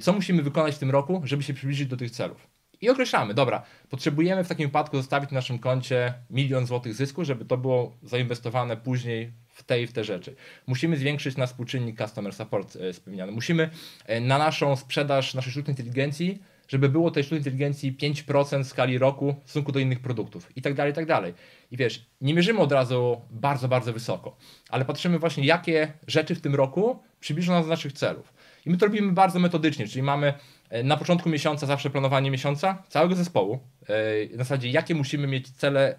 [0.00, 2.46] co musimy wykonać w tym roku, żeby się przybliżyć do tych celów.
[2.80, 7.44] I określamy, dobra, potrzebujemy w takim wypadku zostawić na naszym koncie milion złotych zysku, żeby
[7.44, 10.36] to było zainwestowane później w te i w te rzeczy.
[10.66, 13.32] Musimy zwiększyć nasz współczynnik customer support e, spełniany.
[13.32, 13.70] Musimy
[14.06, 18.98] e, na naszą sprzedaż naszej sztucznej inteligencji, żeby było tej sztucznej inteligencji 5% w skali
[18.98, 21.34] roku w stosunku do innych produktów i tak dalej, i tak dalej.
[21.70, 24.36] I wiesz, nie mierzymy od razu bardzo, bardzo wysoko,
[24.70, 28.32] ale patrzymy właśnie, jakie rzeczy w tym roku przybliżą nas do naszych celów.
[28.66, 30.34] I my to robimy bardzo metodycznie, czyli mamy
[30.70, 33.58] E, na początku miesiąca zawsze planowanie miesiąca całego zespołu.
[33.88, 35.98] E, na zasadzie, jakie musimy mieć cele e,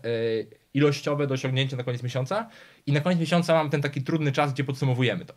[0.74, 2.50] ilościowe do osiągnięcia na koniec miesiąca.
[2.86, 5.34] I na koniec miesiąca mam ten taki trudny czas, gdzie podsumowujemy to.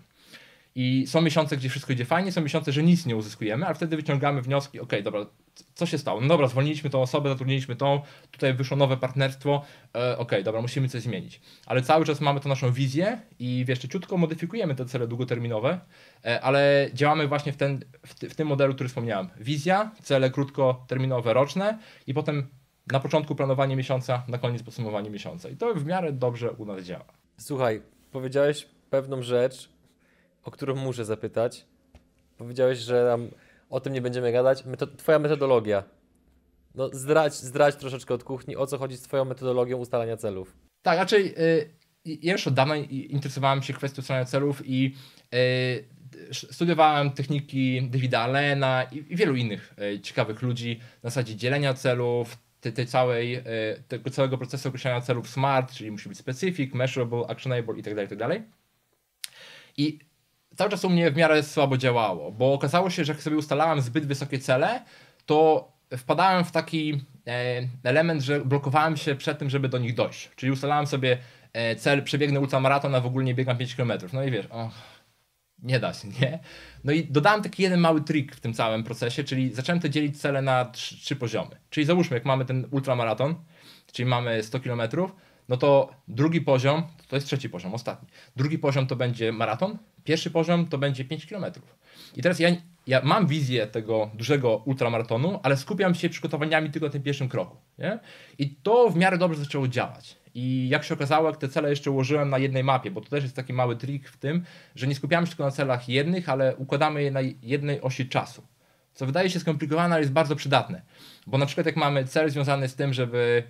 [0.75, 3.97] I są miesiące, gdzie wszystko idzie fajnie, są miesiące, że nic nie uzyskujemy, ale wtedy
[3.97, 5.27] wyciągamy wnioski, ok, dobra,
[5.75, 6.21] co się stało?
[6.21, 9.63] No dobra, zwolniliśmy tą osobę, zatrudniliśmy tą, tutaj wyszło nowe partnerstwo,
[9.95, 11.41] e, ok, dobra, musimy coś zmienić.
[11.67, 15.81] Ale cały czas mamy tą naszą wizję i wiesz, ciutko modyfikujemy te cele długoterminowe,
[16.25, 19.29] e, ale działamy właśnie w, ten, w, w tym modelu, który wspomniałem.
[19.41, 22.47] Wizja, cele krótkoterminowe, roczne i potem
[22.87, 25.49] na początku planowanie miesiąca, na koniec podsumowanie miesiąca.
[25.49, 27.05] I to w miarę dobrze u nas działa.
[27.39, 29.69] Słuchaj, powiedziałeś pewną rzecz,
[30.45, 31.67] o którą muszę zapytać.
[32.39, 33.29] Powiedziałeś, że tam
[33.71, 34.65] o tym nie będziemy gadać.
[34.97, 35.85] Twoja metodologia.
[36.75, 40.57] No zdradź, zdradź troszeczkę od kuchni, o co chodzi z twoją metodologią ustalania celów.
[40.83, 41.71] Tak, raczej y,
[42.05, 44.95] ja już od dawna interesowałem się kwestią ustalania celów i
[45.35, 45.85] y,
[46.33, 52.39] studiowałem techniki Davida Allena i, i wielu innych y, ciekawych ludzi na zasadzie dzielenia celów,
[52.61, 53.43] tej, tej całej, y,
[53.89, 58.43] tego całego procesu określania celów SMART, czyli musi być specific, measurable, actionable itd., itd.
[59.77, 59.99] I
[60.57, 63.81] cały czas u mnie w miarę słabo działało, bo okazało się, że jak sobie ustalałem
[63.81, 64.85] zbyt wysokie cele,
[65.27, 70.31] to wpadałem w taki e, element, że blokowałem się przed tym, żeby do nich dojść.
[70.37, 71.19] Czyli ustalałem sobie
[71.53, 73.93] e, cel, przebiegnę ultramaraton, a w ogóle nie biegam 5 km.
[74.13, 74.73] No i wiesz, och,
[75.63, 76.39] nie da się, nie?
[76.85, 80.21] No i dodałem taki jeden mały trik w tym całym procesie, czyli zacząłem te dzielić
[80.21, 81.57] cele na trzy, trzy poziomy.
[81.71, 83.35] Czyli załóżmy, jak mamy ten ultramaraton,
[83.93, 84.83] czyli mamy 100 km,
[85.51, 88.09] no to drugi poziom, to jest trzeci poziom, ostatni.
[88.37, 91.45] Drugi poziom to będzie maraton, pierwszy poziom to będzie 5 km.
[92.17, 92.49] I teraz ja,
[92.87, 97.57] ja mam wizję tego dużego ultramaratonu, ale skupiam się przygotowaniami tylko na tym pierwszym kroku.
[97.79, 97.99] Nie?
[98.39, 100.17] I to w miarę dobrze zaczęło działać.
[100.35, 103.23] I jak się okazało, jak te cele jeszcze ułożyłem na jednej mapie, bo to też
[103.23, 106.57] jest taki mały trik w tym, że nie skupiamy się tylko na celach jednych, ale
[106.57, 108.43] układamy je na jednej osi czasu.
[108.95, 110.83] Co wydaje się skomplikowane, ale jest bardzo przydatne.
[111.27, 113.43] Bo na przykład jak mamy cel związany z tym, żeby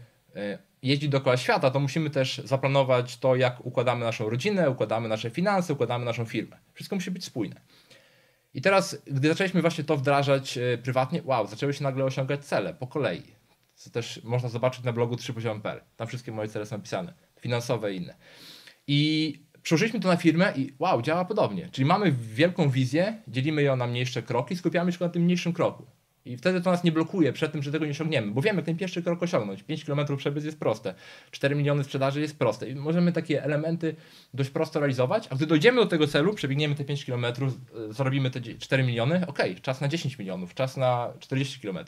[0.83, 5.73] jeździć dookoła świata, to musimy też zaplanować to, jak układamy naszą rodzinę, układamy nasze finanse,
[5.73, 6.59] układamy naszą firmę.
[6.75, 7.61] Wszystko musi być spójne.
[8.55, 12.75] I teraz, gdy zaczęliśmy właśnie to wdrażać e, prywatnie, wow, zaczęły się nagle osiągać cele
[12.75, 13.23] po kolei.
[13.75, 15.81] Co też można zobaczyć na blogu 3poziom.pl.
[15.97, 18.15] Tam wszystkie moje cele są napisane, finansowe i inne.
[18.87, 21.69] I przełożyliśmy to na firmę i wow, działa podobnie.
[21.73, 25.87] Czyli mamy wielką wizję, dzielimy ją na mniejsze kroki, skupiamy się na tym mniejszym kroku.
[26.25, 28.67] I wtedy to nas nie blokuje przed tym, że tego nie osiągniemy, bo wiemy, jak
[28.67, 29.63] ten pierwszy krok osiągnąć.
[29.63, 30.95] 5 km przebiec jest proste,
[31.31, 33.97] 4 miliony sprzedaży jest proste i możemy takie elementy
[34.35, 37.27] dość prosto realizować, a gdy dojdziemy do tego celu, przebiegniemy te 5 km,
[37.91, 41.79] zarobimy te 4 miliony, ok, czas na 10 milionów, czas na 40 km.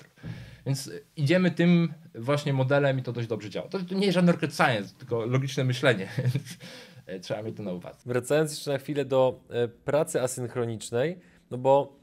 [0.66, 3.68] Więc idziemy tym właśnie modelem i to dość dobrze działa.
[3.68, 6.58] To, to nie jest żaden rocket science, tylko logiczne myślenie, więc
[7.22, 8.00] trzeba mieć to na uwadze.
[8.06, 11.18] Wracając jeszcze na chwilę do e, pracy asynchronicznej,
[11.50, 12.01] no bo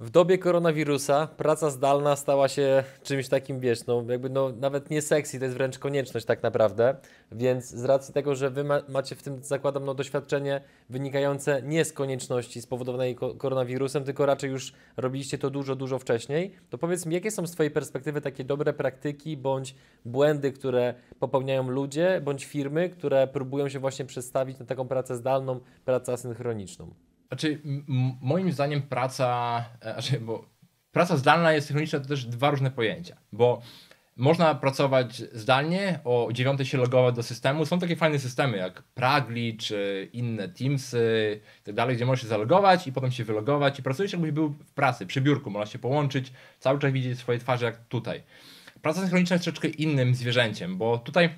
[0.00, 5.02] w dobie koronawirusa praca zdalna stała się czymś takim, wiesz, no jakby no nawet nie
[5.02, 6.96] sexy, to jest wręcz konieczność tak naprawdę,
[7.32, 11.84] więc z racji tego, że Wy ma, macie w tym, zakładam, no doświadczenie wynikające nie
[11.84, 17.06] z konieczności spowodowanej ko koronawirusem, tylko raczej już robiliście to dużo, dużo wcześniej, to powiedz
[17.06, 22.44] mi, jakie są z Twojej perspektywy takie dobre praktyki bądź błędy, które popełniają ludzie bądź
[22.44, 27.07] firmy, które próbują się właśnie przestawić na taką pracę zdalną, pracę asynchroniczną?
[27.28, 27.60] Znaczy,
[28.20, 30.44] moim zdaniem praca, e, znaczy, bo
[30.92, 33.62] praca zdalna i synchroniczna to też dwa różne pojęcia, bo
[34.16, 37.66] można pracować zdalnie, o 9 się logować do systemu.
[37.66, 42.28] Są takie fajne systemy jak Pragli czy inne Teamsy i tak dalej, gdzie możesz się
[42.28, 45.78] zalogować i potem się wylogować i pracujesz jakbyś był w pracy, przy biurku, można się
[45.78, 48.22] połączyć, cały czas widzieć swoje twarze jak tutaj.
[48.82, 51.30] Praca synchroniczna jest troszeczkę innym zwierzęciem, bo tutaj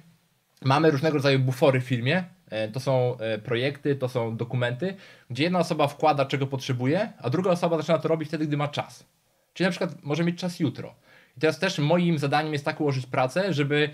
[0.64, 2.24] mamy różnego rodzaju bufory w filmie,
[2.72, 4.94] to są e, projekty, to są dokumenty,
[5.30, 8.68] gdzie jedna osoba wkłada, czego potrzebuje, a druga osoba zaczyna to robić wtedy, gdy ma
[8.68, 9.06] czas.
[9.54, 10.94] Czyli na przykład może mieć czas jutro.
[11.36, 13.90] I teraz też moim zadaniem jest tak ułożyć pracę, żeby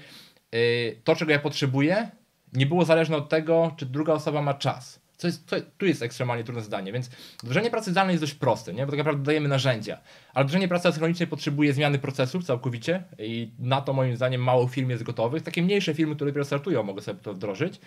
[0.52, 0.58] e,
[1.04, 2.10] to, czego ja potrzebuję,
[2.52, 5.05] nie było zależne od tego, czy druga osoba ma czas.
[5.16, 7.10] Co jest, to, tu jest ekstremalnie trudne zadanie, więc
[7.42, 8.86] wdrożenie pracy zdalnej jest dość proste, nie?
[8.86, 9.98] bo tak naprawdę dajemy narzędzia,
[10.34, 14.90] ale wdrożenie pracy asynchronicznej potrzebuje zmiany procesów całkowicie i na to moim zdaniem mało firm
[14.90, 15.42] jest gotowych.
[15.42, 17.80] Takie mniejsze firmy, które dopiero startują, mogą sobie to wdrożyć.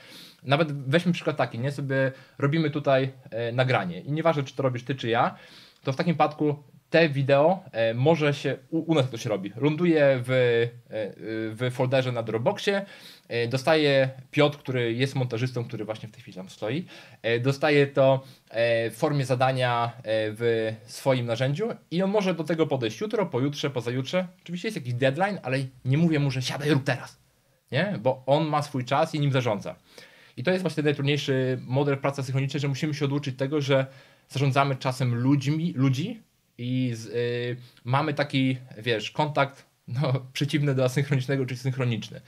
[0.43, 1.71] Nawet weźmy przykład taki, nie?
[1.71, 5.35] sobie robimy tutaj e, nagranie i nieważne czy to robisz ty czy ja,
[5.83, 9.53] to w takim przypadku te wideo e, może się, u, u nas to się robi,
[9.55, 10.69] ląduje w, e,
[11.55, 12.85] w folderze na Dropboxie,
[13.27, 16.85] e, dostaje Piotr, który jest montażystą, który właśnie w tej chwili tam stoi,
[17.41, 18.23] dostaje to
[18.91, 24.27] w formie zadania w swoim narzędziu i on może do tego podejść jutro, pojutrze, pozajutrze.
[24.43, 27.17] Oczywiście jest jakiś deadline, ale nie mówię mu, że siadaj rób teraz,
[27.71, 27.99] nie?
[28.01, 29.75] bo on ma swój czas i nim zarządza.
[30.37, 33.85] I to jest właśnie najtrudniejszy model pracy synchronicznej, że musimy się oduczyć tego, że
[34.29, 36.21] zarządzamy czasem ludźmi, ludzi,
[36.59, 42.21] i z, y, mamy taki, wiesz, kontakt no, przeciwny do asynchronicznego, czy synchroniczny.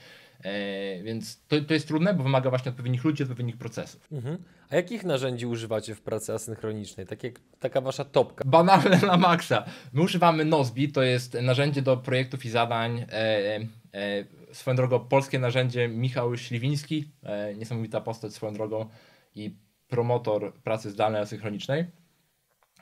[0.44, 4.08] E, więc to, to jest trudne, bo wymaga właśnie odpowiednich ludzi, odpowiednich procesów.
[4.12, 4.38] Mhm.
[4.70, 7.06] A jakich narzędzi używacie w pracy asynchronicznej?
[7.06, 8.44] Takie, taka wasza topka.
[8.46, 9.64] Banalne na maksa.
[9.92, 13.00] My używamy Nozbi, to jest narzędzie do projektów i zadań.
[13.00, 13.60] E,
[13.94, 18.88] e, swoją drogą polskie narzędzie Michał Śliwiński, e, niesamowita postać swoją drogą
[19.34, 19.56] i
[19.88, 22.01] promotor pracy zdalnej asynchronicznej.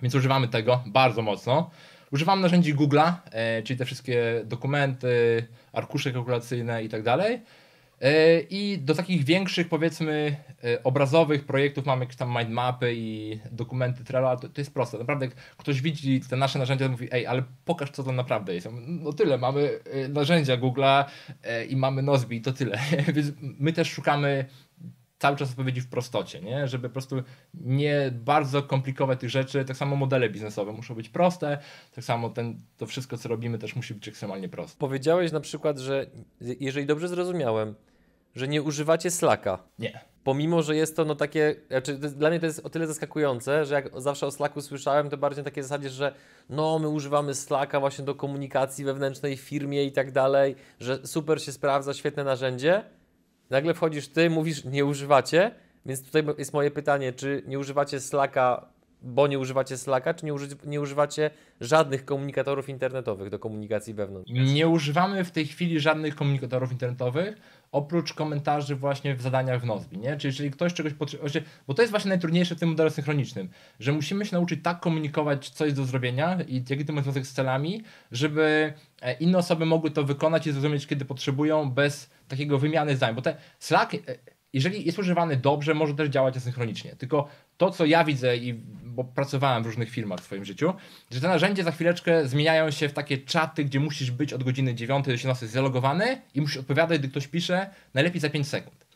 [0.02, 1.70] Więc używamy tego bardzo mocno.
[2.12, 7.40] Używam narzędzi Google'a, e, czyli te wszystkie dokumenty, arkusze kalkulacyjne i tak dalej.
[8.00, 14.04] E, I do takich większych, powiedzmy, e, obrazowych projektów mamy jakieś tam mindmapy i dokumenty
[14.04, 14.98] Trello, to, to jest proste.
[14.98, 18.54] Naprawdę, jak ktoś widzi te nasze narzędzia, to mówi, ej, ale pokaż, co to naprawdę
[18.54, 18.68] jest.
[18.86, 21.04] No tyle, mamy narzędzia Google'a
[21.68, 22.78] i mamy Nozbi to tyle.
[23.14, 24.44] Więc my też szukamy
[25.20, 26.68] cały czas odpowiedzi w prostocie, nie?
[26.68, 27.22] żeby po prostu
[27.54, 29.64] nie bardzo komplikować tych rzeczy.
[29.64, 31.58] Tak samo modele biznesowe muszą być proste,
[31.94, 34.78] tak samo ten, to wszystko, co robimy, też musi być ekstremalnie proste.
[34.78, 36.06] Powiedziałeś na przykład, że
[36.40, 37.74] jeżeli dobrze zrozumiałem,
[38.34, 39.58] że nie używacie Slacka.
[39.78, 40.00] Nie.
[40.24, 43.74] Pomimo, że jest to no takie, znaczy dla mnie to jest o tyle zaskakujące, że
[43.74, 46.14] jak zawsze o Slacku słyszałem, to bardziej na takiej zasadzie, że
[46.50, 51.42] no my używamy Slacka właśnie do komunikacji wewnętrznej w firmie i tak dalej, że super
[51.42, 52.84] się sprawdza, świetne narzędzie.
[53.50, 55.54] Nagle wchodzisz ty, mówisz nie używacie,
[55.86, 58.66] więc tutaj jest moje pytanie, czy nie używacie Slacka,
[59.02, 64.32] bo nie używacie Slacka, czy nie, uży, nie używacie żadnych komunikatorów internetowych do komunikacji wewnątrz?
[64.32, 67.36] Nie używamy w tej chwili żadnych komunikatorów internetowych,
[67.72, 70.16] oprócz komentarzy właśnie w zadaniach w Nozbi, nie?
[70.16, 71.30] Czyli jeżeli ktoś czegoś potrzebuje,
[71.66, 73.48] bo to jest właśnie najtrudniejsze w tym modelu synchronicznym,
[73.80, 77.26] że musimy się nauczyć tak komunikować, co jest do zrobienia i jaki to ma związek
[77.26, 77.82] z celami,
[78.12, 83.14] żeby e, inne osoby mogły to wykonać i zrozumieć, kiedy potrzebują, bez takiego wymiany zdań,
[83.14, 83.98] bo te Slack, e,
[84.52, 87.28] jeżeli jest używany dobrze, może też działać asynchronicznie, tylko
[87.60, 90.74] to, co ja widzę i bo pracowałem w różnych firmach w swoim życiu,
[91.10, 94.74] że te narzędzia za chwileczkę zmieniają się w takie czaty, gdzie musisz być od godziny
[94.74, 98.86] 9 do 18 zalogowany i musisz odpowiadać, gdy ktoś pisze, najlepiej za 5 sekund.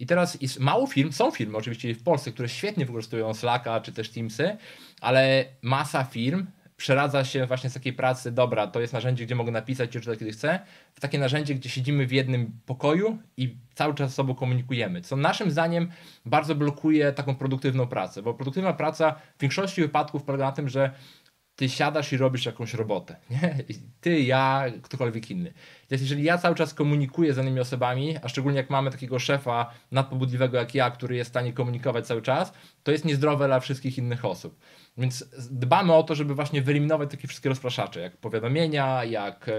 [0.00, 3.92] I teraz jest mało firm, są firmy oczywiście w Polsce, które świetnie wykorzystują Slacka czy
[3.92, 4.56] też Teamsy,
[5.00, 6.46] ale masa firm
[6.78, 10.18] przeradza się właśnie z takiej pracy, dobra, to jest narzędzie, gdzie mogę napisać i czytać
[10.18, 10.60] kiedy chcę,
[10.94, 15.00] w takie narzędzie, gdzie siedzimy w jednym pokoju i cały czas z sobą komunikujemy.
[15.00, 15.90] Co naszym zdaniem
[16.26, 20.90] bardzo blokuje taką produktywną pracę, bo produktywna praca w większości wypadków polega na tym, że
[21.58, 23.16] ty siadasz i robisz jakąś robotę.
[23.30, 23.54] Nie?
[24.00, 25.52] Ty, ja, ktokolwiek inny.
[25.90, 29.70] Więc jeżeli ja cały czas komunikuję z danymi osobami, a szczególnie jak mamy takiego szefa
[29.92, 33.98] nadpobudliwego jak ja, który jest w stanie komunikować cały czas, to jest niezdrowe dla wszystkich
[33.98, 34.58] innych osób.
[34.98, 39.52] Więc dbamy o to, żeby właśnie wyeliminować takie wszystkie rozpraszacze, jak powiadomienia, jak e,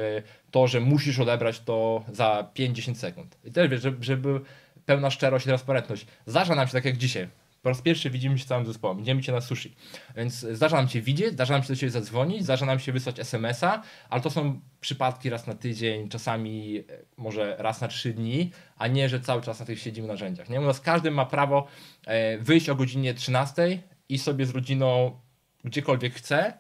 [0.52, 3.38] to, że musisz odebrać to za 5-10 sekund.
[3.44, 4.42] I też wiesz, żeby,
[4.86, 6.06] pełna szczerość i transparentność.
[6.26, 7.28] Zdarza nam się tak jak dzisiaj.
[7.62, 9.76] Po raz pierwszy widzimy się całym zespołem, idziemy cię na sushi.
[10.16, 13.20] Więc zdarza nam się widzieć, zdarza nam się do ciebie zadzwonić, zdarza nam się wysłać
[13.20, 16.84] SMS-a, ale to są przypadki raz na tydzień, czasami e,
[17.18, 20.50] może raz na trzy dni, a nie, że cały czas na tych siedzimy narzędziach.
[20.50, 20.62] Nie?
[20.62, 21.68] U nas każdy ma prawo
[22.06, 25.20] e, wyjść o godzinie 13 i sobie z rodziną
[25.64, 26.54] gdziekolwiek chce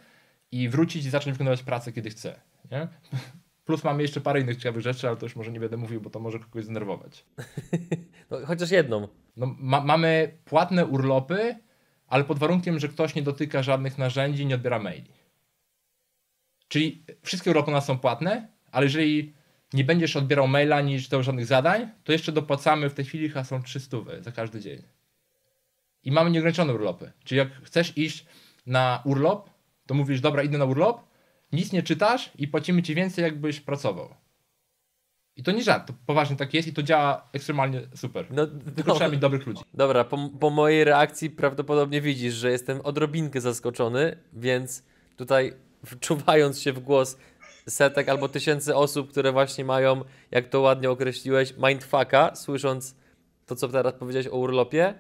[0.51, 2.39] i wrócić i zacząć wykonywać pracę, kiedy chce.
[2.71, 2.87] Nie?
[3.65, 6.09] Plus mamy jeszcze parę innych ciekawych rzeczy, ale to już może nie będę mówił, bo
[6.09, 7.25] to może kogoś zdenerwować.
[8.31, 9.07] No, chociaż jedną.
[9.37, 11.55] No, ma mamy płatne urlopy,
[12.07, 15.11] ale pod warunkiem, że ktoś nie dotyka żadnych narzędzi, nie odbiera maili.
[16.67, 19.33] Czyli wszystkie urlopy u nas są płatne, ale jeżeli
[19.73, 23.43] nie będziesz odbierał maila, nie czytał żadnych zadań, to jeszcze dopłacamy w tej chwili chyba
[23.43, 24.83] są 300 za każdy dzień.
[26.03, 27.11] I mamy nieograniczone urlopy.
[27.23, 28.25] Czyli jak chcesz iść
[28.69, 29.49] na urlop,
[29.85, 31.01] to mówisz, dobra, idę na urlop,
[31.51, 34.15] nic nie czytasz i płacimy ci więcej, jakbyś pracował.
[35.35, 38.25] I to nie żart, to poważnie tak jest i to działa ekstremalnie super.
[38.31, 39.61] No, Tylko no, trzeba mieć dobrych ludzi.
[39.73, 44.83] Dobra, po, po mojej reakcji prawdopodobnie widzisz, że jestem odrobinkę zaskoczony, więc
[45.17, 45.53] tutaj
[45.85, 47.17] wczuwając się w głos
[47.67, 52.95] setek albo tysięcy osób, które właśnie mają, jak to ładnie określiłeś, mindfucka, słysząc
[53.45, 54.93] to, co teraz powiedziałeś o urlopie,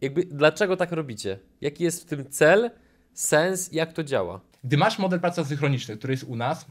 [0.00, 1.38] jakby dlaczego tak robicie?
[1.60, 2.70] Jaki jest w tym cel,
[3.12, 4.40] sens, jak to działa?
[4.64, 6.66] Gdy masz model pracy asynchroniczny, który jest u nas,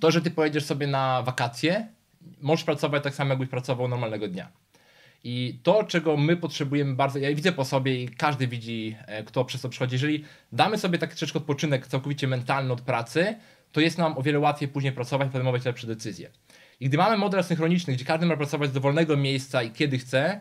[0.00, 1.88] to, że ty pojedziesz sobie na wakacje,
[2.40, 4.52] możesz pracować tak samo, jakbyś pracował normalnego dnia.
[5.24, 9.44] I to, czego my potrzebujemy bardzo, ja widzę po sobie i każdy widzi, e, kto
[9.44, 13.36] przez to przychodzi, jeżeli damy sobie taki troszeczkę odpoczynek całkowicie mentalny od pracy,
[13.72, 16.30] to jest nam o wiele łatwiej później pracować i podejmować lepsze decyzje.
[16.80, 20.40] I gdy mamy model asynchroniczny, gdzie każdy ma pracować z dowolnego miejsca i kiedy chce,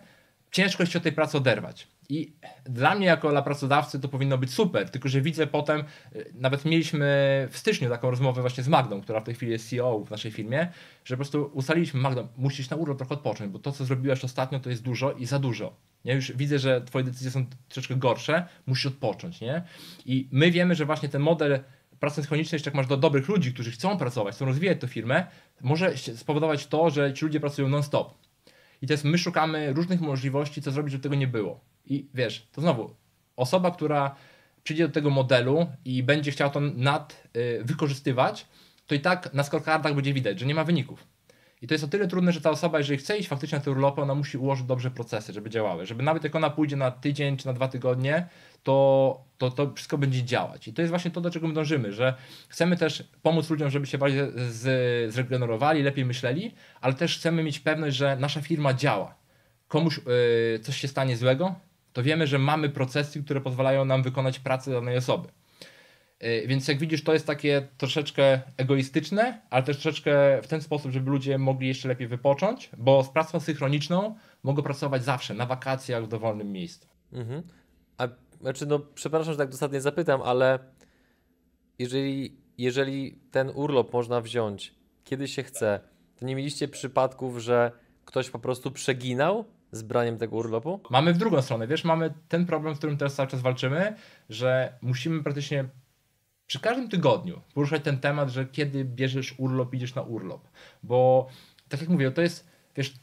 [0.51, 1.87] ciężko się od tej pracy oderwać.
[2.09, 2.33] I
[2.65, 5.83] dla mnie, jako dla pracodawcy, to powinno być super, tylko że widzę potem,
[6.15, 7.07] y, nawet mieliśmy
[7.51, 10.31] w styczniu taką rozmowę właśnie z Magdą, która w tej chwili jest CEO w naszej
[10.31, 10.67] firmie,
[11.05, 14.59] że po prostu ustaliliśmy, Magda, musisz na urlop trochę odpocząć, bo to, co zrobiłaś ostatnio,
[14.59, 15.75] to jest dużo i za dużo.
[16.03, 19.63] Ja już widzę, że twoje decyzje są troszeczkę gorsze, musisz odpocząć, nie?
[20.05, 21.59] I my wiemy, że właśnie ten model
[21.99, 25.25] pracy synchronicznej, jeszcze jak masz do dobrych ludzi, którzy chcą pracować, chcą rozwijać tę firmę,
[25.61, 28.13] może spowodować to, że ci ludzie pracują non-stop.
[28.81, 31.59] I teraz my szukamy różnych możliwości, co zrobić, żeby tego nie było.
[31.89, 32.95] I wiesz, to znowu,
[33.35, 34.15] osoba, która
[34.63, 38.45] przyjdzie do tego modelu i będzie chciała to nad y, wykorzystywać,
[38.87, 41.07] to i tak na scorecardach będzie widać, że nie ma wyników.
[41.61, 43.71] I to jest o tyle trudne, że ta osoba, jeżeli chce iść faktycznie na te
[43.71, 45.85] urlopy, ona musi ułożyć dobrze procesy, żeby działały.
[45.85, 48.27] Żeby nawet jak ona pójdzie na tydzień czy na dwa tygodnie,
[48.63, 50.67] to, to, to wszystko będzie działać.
[50.67, 52.13] I to jest właśnie to, do czego my dążymy, że
[52.47, 57.59] chcemy też pomóc ludziom, żeby się bardziej z, zregenerowali, lepiej myśleli, ale też chcemy mieć
[57.59, 59.15] pewność, że nasza firma działa.
[59.67, 61.55] Komuś yy, coś się stanie złego,
[61.93, 65.29] to wiemy, że mamy procesy, które pozwalają nam wykonać pracę danej osoby.
[66.21, 70.91] Yy, więc jak widzisz, to jest takie troszeczkę egoistyczne, ale też troszeczkę w ten sposób,
[70.91, 76.03] żeby ludzie mogli jeszcze lepiej wypocząć, bo z pracą synchroniczną mogą pracować zawsze, na wakacjach,
[76.03, 76.87] w dowolnym miejscu.
[77.13, 77.43] Mhm.
[77.97, 78.07] A
[78.41, 80.59] znaczy, no, przepraszam, że tak dosadnie zapytam, ale
[81.79, 85.79] jeżeli, jeżeli ten urlop można wziąć, kiedy się chce,
[86.15, 87.71] to nie mieliście przypadków, że
[88.05, 90.79] ktoś po prostu przeginał z braniem tego urlopu?
[90.89, 93.95] Mamy w drugą stronę, wiesz, mamy ten problem, z którym teraz cały czas walczymy,
[94.29, 95.65] że musimy praktycznie
[96.47, 100.47] przy każdym tygodniu poruszać ten temat, że kiedy bierzesz urlop, idziesz na urlop.
[100.83, 101.27] Bo
[101.69, 102.93] tak jak mówię, to jest, wiesz,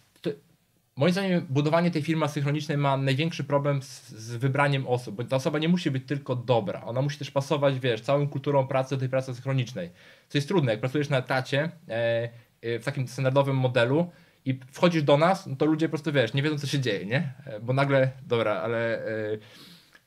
[0.97, 5.37] Moim zdaniem budowanie tej firmy asynchronicznej ma największy problem z, z, wybraniem osób, bo ta
[5.37, 9.01] osoba nie musi być tylko dobra, ona musi też pasować, wiesz, całą kulturą pracy do
[9.01, 9.91] tej pracy asynchronicznej.
[10.29, 12.29] Co jest trudne, jak pracujesz na etacie e,
[12.63, 14.11] e, w takim standardowym modelu
[14.47, 17.07] i wchodzisz do nas, no to ludzie po prostu, wiesz, nie wiedzą co się dzieje,
[17.07, 17.35] nie?
[17.47, 19.39] E, bo nagle, dobra, ale e,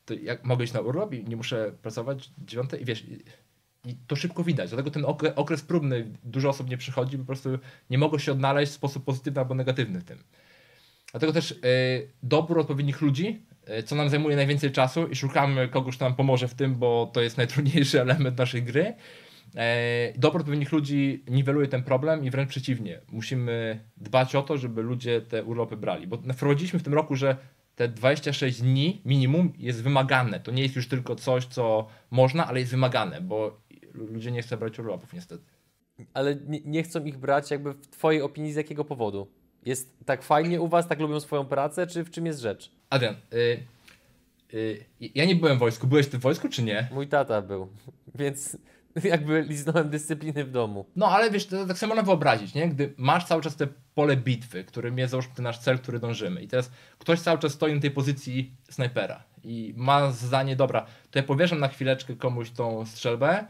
[0.04, 3.04] to jak mogę iść na urlop i nie muszę pracować dziewiąte i wiesz...
[3.04, 3.22] I,
[3.84, 4.70] i to szybko widać.
[4.70, 7.58] Dlatego ten okres, okres próbny, dużo osób nie przychodzi, po prostu
[7.90, 10.18] nie mogą się odnaleźć w sposób pozytywny albo negatywny w tym.
[11.10, 11.56] Dlatego też y,
[12.22, 13.46] dobór odpowiednich ludzi,
[13.78, 17.10] y, co nam zajmuje najwięcej czasu i szukamy kogoś, kto nam pomoże w tym, bo
[17.12, 18.94] to jest najtrudniejszy element naszej gry.
[19.56, 23.00] E, dobór odpowiednich ludzi niweluje ten problem i wręcz przeciwnie.
[23.12, 26.06] Musimy dbać o to, żeby ludzie te urlopy brali.
[26.06, 27.36] Bo wprowadziliśmy w tym roku, że
[27.76, 30.40] te 26 dni minimum jest wymagane.
[30.40, 33.60] To nie jest już tylko coś, co można, ale jest wymagane, bo
[33.94, 35.44] ludzie nie chcą brać urlopów niestety.
[36.14, 39.32] Ale nie, nie chcą ich brać jakby w twojej opinii z jakiego powodu?
[39.66, 42.70] Jest tak fajnie u was, tak lubią swoją pracę, czy w czym jest rzecz?
[42.90, 43.66] Adrian, y,
[44.54, 45.86] y, ja nie byłem w wojsku.
[45.86, 46.88] Byłeś ty w wojsku, czy nie?
[46.92, 47.68] Mój tata był,
[48.14, 48.56] więc
[49.14, 50.86] jakby liznąłem dyscypliny w domu.
[50.96, 52.68] No ale wiesz, to tak samo można wyobrazić, nie?
[52.68, 56.42] Gdy masz cały czas te pole bitwy, którym jest załóżmy ten nasz cel, który dążymy
[56.42, 61.18] i teraz ktoś cały czas stoi na tej pozycji snajpera i ma zdanie, dobra, to
[61.18, 63.44] ja powierzam na chwileczkę komuś tą strzelbę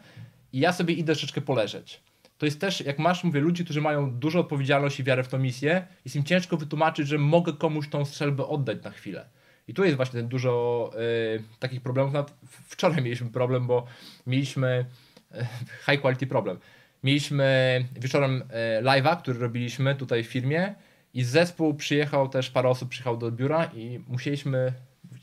[0.53, 2.03] i ja sobie idę troszeczkę poleżeć
[2.40, 5.38] to jest też, jak masz, mówię, ludzi, którzy mają dużo odpowiedzialności i wiarę w tą
[5.38, 9.28] misję, jest im ciężko wytłumaczyć, że mogę komuś tą strzelbę oddać na chwilę.
[9.68, 10.90] I tu jest właśnie dużo
[11.36, 12.12] y, takich problemów.
[12.12, 12.34] Nawet
[12.68, 13.86] wczoraj mieliśmy problem, bo
[14.26, 14.84] mieliśmy
[15.87, 16.59] high quality problem.
[17.05, 20.74] Mieliśmy wieczorem y, live'a, który robiliśmy tutaj w firmie
[21.14, 24.72] i zespół przyjechał też, parę osób przyjechał do biura i musieliśmy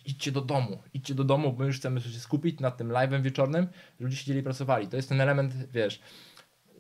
[0.06, 3.68] idźcie do domu, idźcie do domu, bo już chcemy się skupić nad tym live'em wieczornym,
[4.00, 4.88] ludzie siedzieli pracowali.
[4.88, 6.00] To jest ten element, wiesz,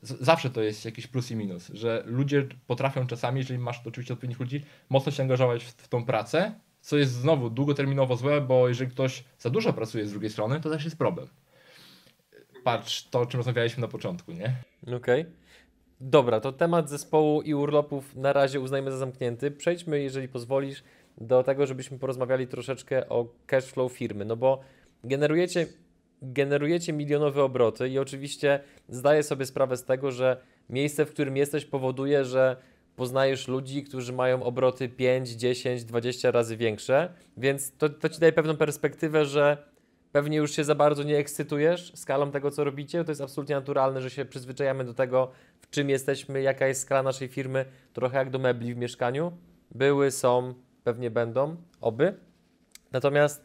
[0.01, 4.39] zawsze to jest jakiś plus i minus, że ludzie potrafią czasami, jeżeli masz oczywiście odpowiednich
[4.39, 8.91] ludzi, mocno się angażować w, w tą pracę, co jest znowu długoterminowo złe, bo jeżeli
[8.91, 11.27] ktoś za dużo pracuje z drugiej strony, to też jest problem.
[12.63, 14.55] Patrz to, o czym rozmawialiśmy na początku, nie?
[14.83, 15.21] Okej.
[15.21, 15.25] Okay.
[16.01, 19.51] Dobra, to temat zespołu i urlopów na razie uznajmy za zamknięty.
[19.51, 20.83] Przejdźmy, jeżeli pozwolisz,
[21.17, 24.59] do tego, żebyśmy porozmawiali troszeczkę o cashflow firmy, no bo
[25.03, 25.67] generujecie
[26.21, 31.65] generujecie milionowe obroty i oczywiście zdaję sobie sprawę z tego, że miejsce, w którym jesteś
[31.65, 32.57] powoduje, że
[32.95, 38.33] poznajesz ludzi, którzy mają obroty 5, 10, 20 razy większe, więc to, to ci daje
[38.33, 39.57] pewną perspektywę, że
[40.11, 43.03] pewnie już się za bardzo nie ekscytujesz skalą tego, co robicie.
[43.03, 45.31] To jest absolutnie naturalne, że się przyzwyczajamy do tego,
[45.61, 49.31] w czym jesteśmy, jaka jest skala naszej firmy, trochę jak do mebli w mieszkaniu.
[49.71, 50.53] Były, są,
[50.83, 52.13] pewnie będą, oby.
[52.91, 53.43] Natomiast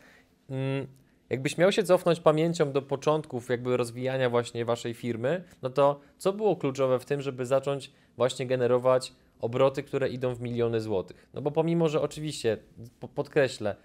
[0.51, 0.87] mm,
[1.33, 6.33] Jakbyś miał się cofnąć pamięcią do początków jakby rozwijania właśnie waszej firmy, no to co
[6.33, 11.29] było kluczowe w tym, żeby zacząć właśnie generować obroty, które idą w miliony złotych?
[11.35, 12.59] No bo pomimo, że oczywiście,
[13.15, 13.77] podkreślę,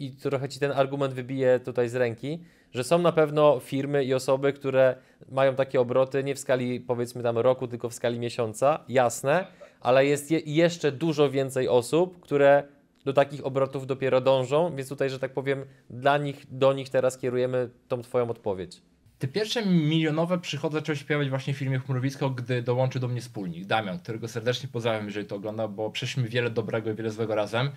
[0.00, 2.38] i trochę ci ten argument wybije tutaj z ręki,
[2.72, 4.96] że są na pewno firmy i osoby, które
[5.32, 9.46] mają takie obroty nie w skali powiedzmy tam roku, tylko w skali miesiąca, jasne,
[9.80, 12.62] ale jest je jeszcze dużo więcej osób, które
[13.04, 17.18] do takich obrotów dopiero dążą, więc tutaj, że tak powiem, dla nich, do nich teraz
[17.18, 18.82] kierujemy tą Twoją odpowiedź.
[19.18, 23.20] Te pierwsze milionowe przychody zaczęły się pojawiać właśnie w firmie Chmurowisko, gdy dołączył do mnie
[23.20, 27.34] wspólnik, Damian, którego serdecznie pozdrawiam, jeżeli to ogląda, bo przeszliśmy wiele dobrego i wiele złego
[27.34, 27.70] razem.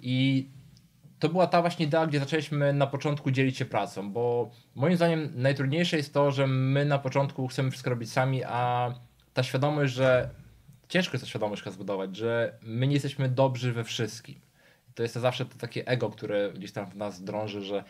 [0.00, 0.48] I
[1.24, 5.30] to była ta właśnie idea, gdzie zaczęliśmy na początku dzielić się pracą, bo moim zdaniem
[5.34, 8.92] najtrudniejsze jest to, że my na początku chcemy wszystko robić sami, a
[9.34, 10.30] ta świadomość, że
[10.88, 14.40] ciężko jest ta świadomość zbudować, że my nie jesteśmy dobrzy we wszystkim.
[14.94, 17.84] To jest to zawsze to takie ego, które gdzieś tam w nas drąży, że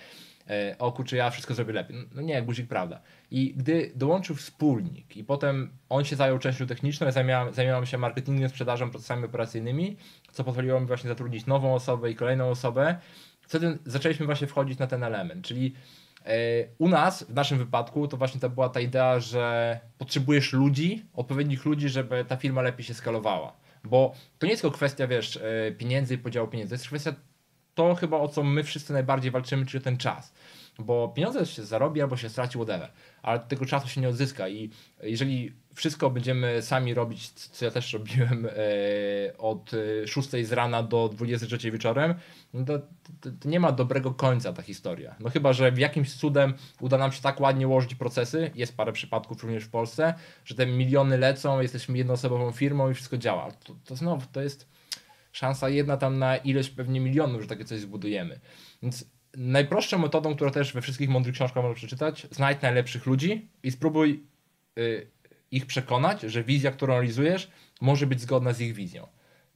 [0.50, 1.96] e, o kurczę, ja wszystko zrobię lepiej.
[2.14, 3.00] No nie, guzik prawda.
[3.30, 7.12] I gdy dołączył wspólnik i potem on się zajął częścią techniczną, ja
[7.52, 9.96] zajmowałem się marketingiem, sprzedażą, procesami operacyjnymi,
[10.32, 12.96] co pozwoliło mi właśnie zatrudnić nową osobę i kolejną osobę.
[13.40, 15.74] Wtedy zaczęliśmy właśnie wchodzić na ten element, czyli
[16.24, 16.38] e,
[16.78, 21.64] u nas, w naszym wypadku, to właśnie to była ta idea, że potrzebujesz ludzi, odpowiednich
[21.64, 23.56] ludzi, żeby ta firma lepiej się skalowała.
[23.84, 27.14] Bo to nie jest tylko kwestia, wiesz, e, pieniędzy i podziału pieniędzy, to jest kwestia
[27.74, 30.32] to chyba o co my wszyscy najbardziej walczymy, czyli ten czas.
[30.78, 32.90] Bo pieniądze się zarobi albo się straci, whatever,
[33.22, 34.70] ale tego czasu się nie odzyska i
[35.02, 39.70] jeżeli wszystko będziemy sami robić, co ja też robiłem e, od
[40.06, 42.14] 6 z rana do 23 wieczorem,
[42.54, 45.14] no to, to, to, nie ma dobrego końca ta historia.
[45.20, 48.92] No chyba, że w jakimś cudem uda nam się tak ładnie ułożyć procesy, jest parę
[48.92, 50.14] przypadków również w Polsce,
[50.44, 53.50] że te miliony lecą, jesteśmy jednoosobową firmą i wszystko działa.
[53.50, 54.73] To, to znowu, to jest
[55.34, 58.40] szansa jedna tam na ileś pewnie milionów, że takie coś zbudujemy.
[58.82, 59.04] Więc
[59.36, 64.26] najprostszą metodą, którą też we wszystkich mądrych książkach można przeczytać, znajdź najlepszych ludzi i spróbuj
[64.78, 65.10] y,
[65.50, 69.06] ich przekonać, że wizja, którą realizujesz, może być zgodna z ich wizją.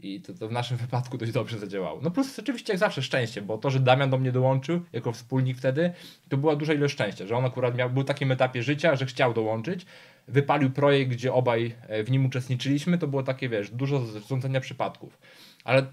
[0.01, 2.01] I to, to, w naszym wypadku dość dobrze zadziałało.
[2.03, 5.59] No plus oczywiście jak zawsze szczęście, bo to, że Damian do mnie dołączył jako wspólnik
[5.59, 5.93] wtedy,
[6.29, 9.07] to była duża ilość szczęścia, że on akurat miał, był w takim etapie życia, że
[9.07, 9.87] chciał dołączyć,
[10.29, 15.19] wypalił projekt, gdzie obaj e, w nim uczestniczyliśmy, to było takie, wiesz, dużo zrządzenia przypadków.
[15.65, 15.87] Ale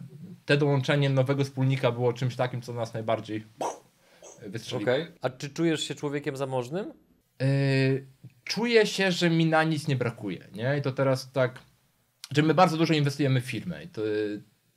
[0.46, 3.44] te dołączenie nowego wspólnika było czymś takim, co nas najbardziej
[4.48, 4.92] wystrzeliło.
[4.92, 5.12] Okay.
[5.22, 6.94] A czy czujesz się człowiekiem zamożnym?
[7.40, 8.06] Yy,
[8.44, 10.78] czuję się, że mi na nic nie brakuje, nie?
[10.78, 11.60] I to teraz tak,
[12.32, 14.02] że my bardzo dużo inwestujemy w firmę i to,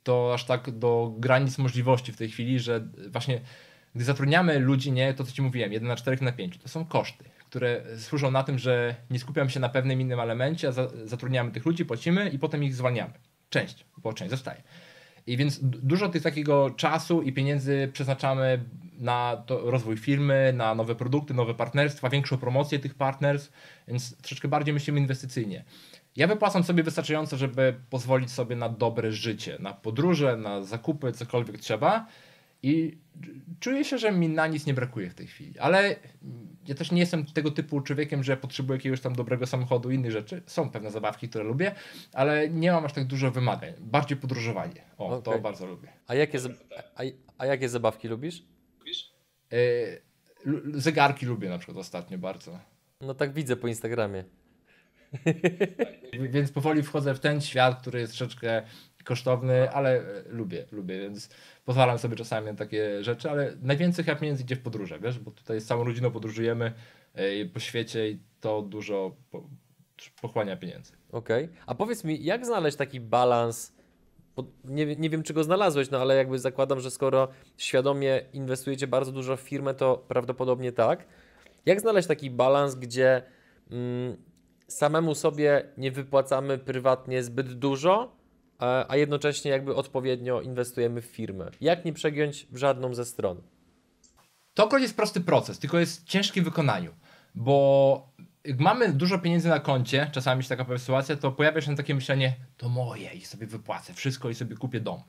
[0.03, 3.41] to aż tak do granic możliwości w tej chwili, że właśnie
[3.95, 6.85] gdy zatrudniamy ludzi, nie, to co Ci mówiłem, 1 na 4 na 5, to są
[6.85, 10.71] koszty, które służą na tym, że nie skupiam się na pewnym innym elemencie,
[11.03, 13.13] zatrudniamy tych ludzi, płacimy i potem ich zwalniamy.
[13.49, 14.61] Część, bo część zostaje.
[15.27, 18.63] I więc dużo tych takiego czasu i pieniędzy przeznaczamy
[18.99, 23.51] na rozwój firmy, na nowe produkty, nowe partnerstwa, większą promocję tych partnerstw,
[23.87, 25.63] więc troszeczkę bardziej myślimy inwestycyjnie.
[26.15, 31.57] Ja wypłacam sobie wystarczająco, żeby pozwolić sobie na dobre życie, na podróże, na zakupy, cokolwiek
[31.57, 32.05] trzeba
[32.63, 32.97] i
[33.59, 35.95] czuję się, że mi na nic nie brakuje w tej chwili, ale
[36.67, 40.11] ja też nie jestem tego typu człowiekiem, że potrzebuję jakiegoś tam dobrego samochodu i innych
[40.11, 40.41] rzeczy.
[40.45, 41.75] Są pewne zabawki, które lubię,
[42.13, 43.73] ale nie mam aż tak dużo wymagań.
[43.79, 44.81] Bardziej podróżowanie.
[44.97, 45.21] O, okay.
[45.21, 45.87] to bardzo lubię.
[46.07, 46.39] A jakie,
[46.95, 47.01] a,
[47.37, 48.43] a jakie zabawki lubisz?
[49.51, 50.01] Yy,
[50.73, 52.59] zegarki lubię na przykład ostatnio bardzo.
[53.01, 54.23] No tak widzę po Instagramie.
[56.33, 58.61] Więc powoli wchodzę w ten świat, który jest troszeczkę
[59.09, 61.29] kosztowny, ale e, lubię, lubię, więc
[61.65, 65.31] pozwalam sobie czasami na takie rzeczy, ale najwięcej chyba pieniędzy idzie w podróże, wiesz, bo
[65.31, 66.73] tutaj z całą rodziną podróżujemy
[67.13, 69.15] e, po świecie i to dużo
[70.21, 70.93] pochłania pieniędzy.
[71.11, 71.57] Okej, okay.
[71.65, 73.73] a powiedz mi, jak znaleźć taki balans,
[74.63, 79.11] nie, nie wiem, czy go znalazłeś, no ale jakby zakładam, że skoro świadomie inwestujecie bardzo
[79.11, 81.05] dużo w firmę, to prawdopodobnie tak.
[81.65, 83.23] Jak znaleźć taki balans, gdzie
[83.71, 84.17] mm,
[84.67, 88.18] samemu sobie nie wypłacamy prywatnie zbyt dużo,
[88.87, 91.51] a jednocześnie jakby odpowiednio inwestujemy w firmę.
[91.61, 93.41] Jak nie przegiąć w żadną ze stron?
[94.53, 96.93] To akurat jest prosty proces, tylko jest ciężki w wykonaniu,
[97.35, 98.09] bo
[98.45, 102.35] jak mamy dużo pieniędzy na koncie, czasami się taka sytuacja, to pojawia się takie myślenie,
[102.57, 105.03] to moje i sobie wypłacę wszystko i sobie kupię dom.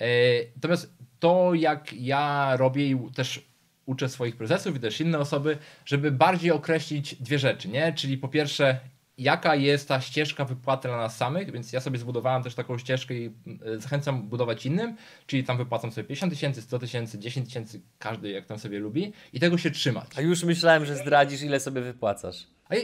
[0.00, 0.06] E,
[0.54, 3.48] natomiast to jak ja robię i też
[3.86, 7.92] uczę swoich prezesów i też inne osoby, żeby bardziej określić dwie rzeczy, nie?
[7.92, 8.80] Czyli po pierwsze,
[9.18, 13.14] jaka jest ta ścieżka wypłaty dla nas samych, więc ja sobie zbudowałem też taką ścieżkę
[13.14, 14.96] i e, zachęcam budować innym,
[15.26, 19.12] czyli tam wypłacam sobie 50 tysięcy, 100 tysięcy, 10 tysięcy, każdy jak tam sobie lubi
[19.32, 20.06] i tego się trzymać.
[20.16, 22.46] A już myślałem, że zdradzisz ile sobie wypłacasz.
[22.68, 22.74] A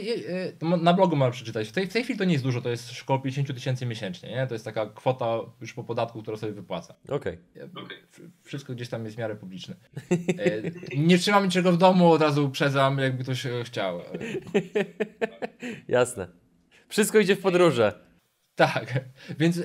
[0.77, 1.69] na blogu mam przeczytać.
[1.69, 4.29] W tej, w tej chwili to nie jest dużo, to jest około 50 tysięcy miesięcznie.
[4.29, 4.47] Nie?
[4.47, 6.95] To jest taka kwota już po podatku, którą sobie wypłaca.
[7.09, 7.37] Okej.
[7.73, 8.01] Okay.
[8.43, 9.75] Wszystko gdzieś tam jest w miarę publiczne.
[10.11, 14.01] E, nie trzymam niczego w domu, od razu uprzedzam, jakby ktoś e, chciał.
[15.87, 16.27] Jasne.
[16.87, 18.05] Wszystko idzie w podróże.
[18.55, 19.05] Tak,
[19.39, 19.59] więc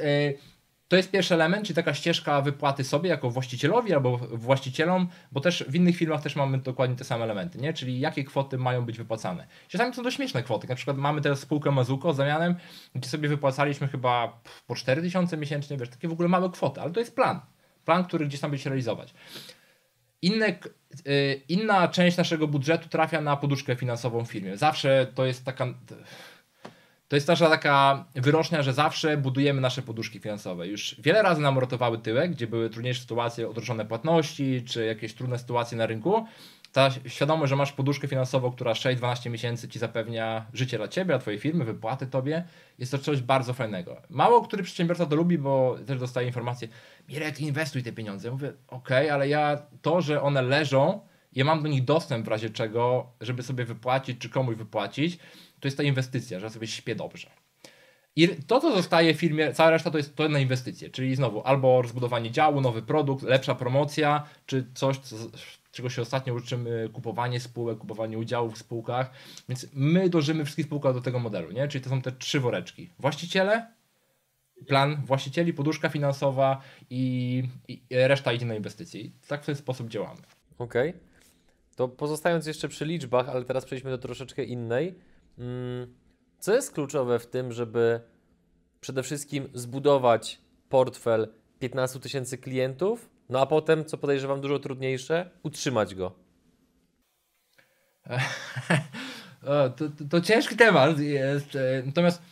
[0.90, 5.64] to jest pierwszy element, czyli taka ścieżka wypłaty sobie jako właścicielowi albo właścicielom, bo też
[5.68, 7.72] w innych firmach też mamy dokładnie te same elementy, nie?
[7.72, 9.46] Czyli jakie kwoty mają być wypłacane.
[9.68, 10.68] Czasami są to śmieszne kwoty.
[10.68, 12.54] Na przykład mamy teraz spółkę Mazuko z zamianem,
[12.94, 17.00] gdzie sobie wypłacaliśmy chyba po 4000 miesięcznie, wiesz, takie w ogóle małe kwoty, ale to
[17.00, 17.40] jest plan.
[17.84, 19.14] Plan, który gdzieś tam będzie się realizować.
[20.22, 24.56] Inne, yy, inna część naszego budżetu trafia na poduszkę finansową w firmie.
[24.56, 25.66] Zawsze to jest taka
[27.10, 30.68] to jest nasza taka wyrocznia, że zawsze budujemy nasze poduszki finansowe.
[30.68, 35.38] Już wiele razy nam ratowały tyłek, gdzie były trudniejsze sytuacje, odroczone płatności, czy jakieś trudne
[35.38, 36.26] sytuacje na rynku.
[36.72, 41.18] Ta świadomość, że masz poduszkę finansową, która 6-12 miesięcy ci zapewnia życie dla ciebie, dla
[41.18, 42.44] twojej firmy, wypłaty tobie,
[42.78, 44.02] jest to coś bardzo fajnego.
[44.10, 46.68] Mało który przedsiębiorca to lubi, bo też dostaje informacje,
[47.08, 48.28] Mirek, inwestuj te pieniądze.
[48.28, 51.00] Ja mówię, okej, okay, ale ja to, że one leżą,
[51.32, 55.18] ja mam do nich dostęp w razie czego, żeby sobie wypłacić, czy komuś wypłacić,
[55.60, 57.30] to jest ta inwestycja, że sobie śpię dobrze.
[58.16, 61.42] I to, co zostaje w firmie, cała reszta to jest to na inwestycje, czyli znowu
[61.42, 65.16] albo rozbudowanie działu, nowy produkt, lepsza promocja, czy coś, co,
[65.72, 69.10] czego się ostatnio uczymy, kupowanie spółek, kupowanie udziałów w spółkach.
[69.48, 71.68] Więc my dążymy wszystkich spółkach do tego modelu, nie?
[71.68, 72.90] Czyli to są te trzy woreczki.
[72.98, 73.66] Właściciele,
[74.66, 79.00] plan właścicieli, poduszka finansowa i, i reszta idzie na inwestycje.
[79.00, 80.20] I tak w ten sposób działamy.
[80.58, 80.90] Okej.
[80.90, 81.00] Okay.
[81.76, 84.94] To pozostając jeszcze przy liczbach, ale teraz przejdźmy do troszeczkę innej.
[85.38, 85.94] Mm,
[86.38, 88.00] co jest kluczowe w tym, żeby
[88.80, 91.28] przede wszystkim zbudować portfel
[91.58, 96.12] 15 tysięcy klientów, no a potem, co podejrzewam dużo trudniejsze, utrzymać go?
[99.76, 101.56] to, to, to ciężki temat jest.
[101.56, 102.22] E, natomiast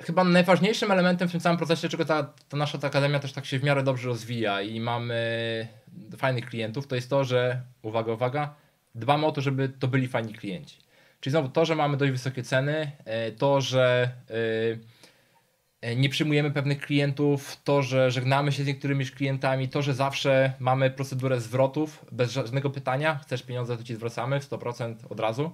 [0.00, 3.46] chyba najważniejszym elementem w tym całym procesie, czego ta, ta nasza ta akademia też tak
[3.46, 5.68] się w miarę dobrze rozwija i mamy
[6.16, 8.54] fajnych klientów, to jest to, że uwaga, uwaga,
[8.94, 10.78] dbamy o to, żeby to byli fajni klienci.
[11.20, 16.50] Czyli znowu to, że mamy dość wysokie ceny, e, to, że e, e, nie przyjmujemy
[16.50, 22.04] pewnych klientów, to, że żegnamy się z niektórymi klientami, to, że zawsze mamy procedurę zwrotów
[22.12, 25.50] bez żadnego pytania, chcesz pieniądze, to ci zwracamy 100% od razu,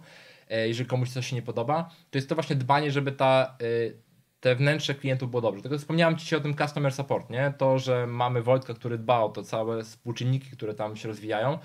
[0.50, 3.56] jeżeli komuś coś się nie podoba, to jest to właśnie dbanie, żeby ta
[4.40, 5.62] te wnętrze klientów było dobrze.
[5.62, 7.54] Tylko wspomniałem Ci o tym customer support, nie?
[7.58, 11.58] To, że mamy Wojtka, który dba o to całe współczynniki, które tam się rozwijają,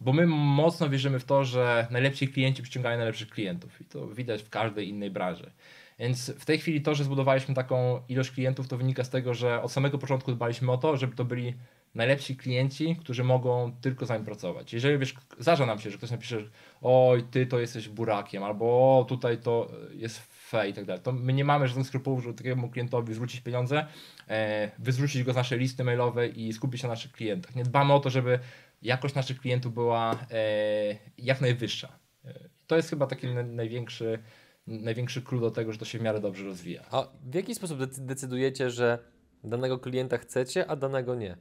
[0.00, 4.42] bo my mocno wierzymy w to, że najlepsi klienci przyciągają najlepszych klientów i to widać
[4.42, 5.50] w każdej innej branży.
[5.98, 9.62] Więc w tej chwili to, że zbudowaliśmy taką ilość klientów, to wynika z tego, że
[9.62, 11.54] od samego początku dbaliśmy o to, żeby to byli
[11.94, 14.72] najlepsi klienci, którzy mogą tylko z nami pracować.
[14.72, 16.38] Jeżeli wiesz, zdarza nam się, że ktoś napisze,
[16.82, 21.12] oj, ty to jesteś burakiem, albo o, tutaj to jest fe i tak dalej, to
[21.12, 23.86] my nie mamy żadnych skrupułów, żeby takiemu klientowi zwrócić pieniądze,
[24.28, 24.70] e,
[25.24, 27.54] go z naszej listy mailowej i skupić się na naszych klientach.
[27.54, 28.38] Nie dbamy o to, żeby
[28.82, 30.36] jakość naszych klientów była e,
[31.18, 31.98] jak najwyższa.
[32.24, 34.18] E, to jest chyba taki największy,
[34.66, 36.84] największy klucz do tego, że to się w miarę dobrze rozwija.
[36.90, 38.98] A w jaki sposób decydujecie, że
[39.44, 41.36] danego klienta chcecie, a danego nie?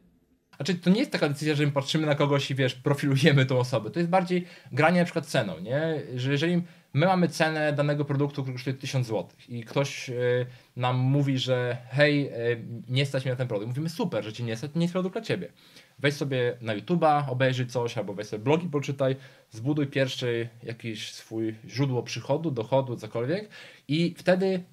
[0.55, 3.59] Znaczy, to nie jest taka decyzja, że my patrzymy na kogoś i wiesz, profilujemy tą
[3.59, 3.91] osobę.
[3.91, 6.01] To jest bardziej granie na przykład ceną, nie?
[6.15, 6.63] Że jeżeli
[6.95, 11.77] my mamy cenę danego produktu, który kosztuje 1000 zł i ktoś y, nam mówi, że
[11.89, 13.67] hej, y, nie stać mi na ten produkt.
[13.67, 15.51] Mówimy super, że ci nie stać, nie jest produkt dla ciebie.
[15.99, 19.15] Weź sobie na YouTube'a, obejrzyj coś, albo weź sobie blogi, poczytaj,
[19.51, 23.49] zbuduj pierwszy jakiś swój źródło przychodu, dochodu, cokolwiek
[23.87, 24.63] i wtedy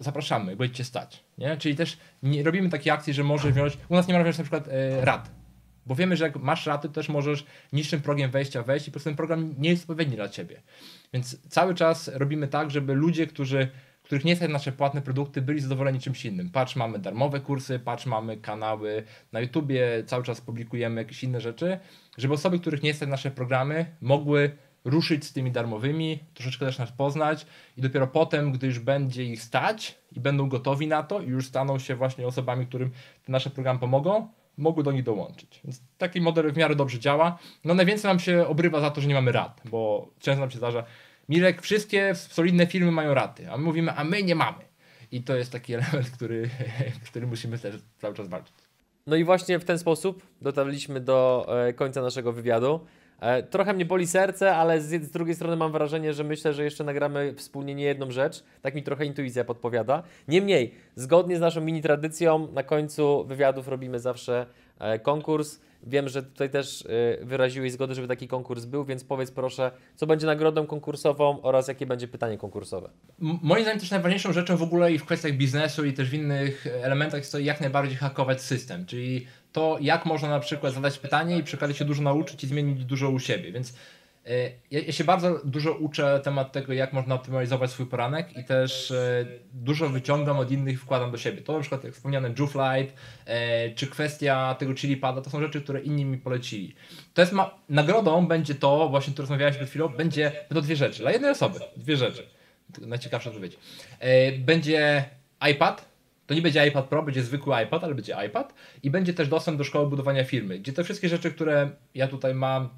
[0.00, 1.24] zapraszamy, będziecie stać.
[1.38, 1.56] Nie?
[1.56, 4.44] Czyli też nie robimy takiej akcji, że może wziąć, u nas nie ma wziąć na
[4.44, 5.41] przykład e, rad,
[5.86, 9.10] bo wiemy, że jak masz raty, też możesz niższym progiem wejścia wejść i po prostu
[9.10, 10.62] ten program nie jest odpowiedni dla Ciebie.
[11.12, 13.68] Więc cały czas robimy tak, żeby ludzie, którzy,
[14.02, 16.50] których nie stać nasze płatne produkty, byli zadowoleni czymś innym.
[16.50, 21.78] Patrz, mamy darmowe kursy, patrz, mamy kanały na YouTubie, cały czas publikujemy jakieś inne rzeczy,
[22.18, 26.92] żeby osoby, których nie stać nasze programy, mogły ruszyć z tymi darmowymi, troszeczkę też nas
[26.92, 31.26] poznać i dopiero potem, gdy już będzie ich stać i będą gotowi na to i
[31.26, 32.90] już staną się właśnie osobami, którym
[33.26, 35.60] te nasze programy pomogą, mogły do nich dołączyć.
[35.64, 37.38] Więc taki model w miarę dobrze działa.
[37.64, 40.58] No najwięcej nam się obrywa za to, że nie mamy rad, bo często nam się
[40.58, 40.84] zdarza,
[41.28, 44.64] Mirek, wszystkie solidne firmy mają raty, a my mówimy, a my nie mamy.
[45.12, 46.50] I to jest taki element, który,
[47.04, 48.54] który musimy też cały czas walczyć.
[49.06, 52.86] No i właśnie w ten sposób dotarliśmy do e, końca naszego wywiadu.
[53.22, 56.64] E, trochę mnie boli serce, ale z, z, drugiej strony mam wrażenie, że myślę, że
[56.64, 58.44] jeszcze nagramy wspólnie nie jedną rzecz.
[58.62, 60.02] Tak mi trochę intuicja podpowiada.
[60.28, 64.46] Niemniej, zgodnie z naszą mini tradycją, na końcu wywiadów robimy zawsze
[65.02, 65.60] konkurs.
[65.86, 66.84] Wiem, że tutaj też
[67.20, 71.68] e, wyraziłeś zgodę, żeby taki konkurs był, więc powiedz proszę, co będzie nagrodą konkursową oraz
[71.68, 72.90] jakie będzie pytanie konkursowe.
[73.18, 76.66] Moim zdaniem też najważniejszą rzeczą w ogóle i w kwestiach biznesu i też w innych
[76.82, 81.38] elementach jest to jak najbardziej hakować system, czyli to jak można na przykład zadać pytanie
[81.38, 83.74] i przy się dużo nauczyć i zmienić dużo u siebie, więc e,
[84.70, 88.90] ja, ja, się bardzo dużo uczę temat tego, jak można optymalizować swój poranek i też
[88.90, 91.42] e, dużo wyciągam od innych wkładam do siebie.
[91.42, 92.96] To na przykład jak wspomniane Juflight,
[93.26, 96.74] e, czy kwestia tego chili pada, to są rzeczy, które inni mi polecili.
[97.14, 101.02] To jest ma- nagrodą będzie to, właśnie tu rozmawiałeś przed chwilą, będzie, będą dwie rzeczy,
[101.02, 102.26] dla jednej osoby, dwie rzeczy.
[102.80, 103.58] Najciekawsza odpowiedź.
[103.98, 105.04] E, będzie
[105.50, 105.92] iPad,
[106.26, 109.58] to nie będzie iPad Pro, będzie zwykły iPad, ale będzie iPad i będzie też dostęp
[109.58, 112.68] do szkoły budowania firmy, gdzie te wszystkie rzeczy, które ja tutaj mam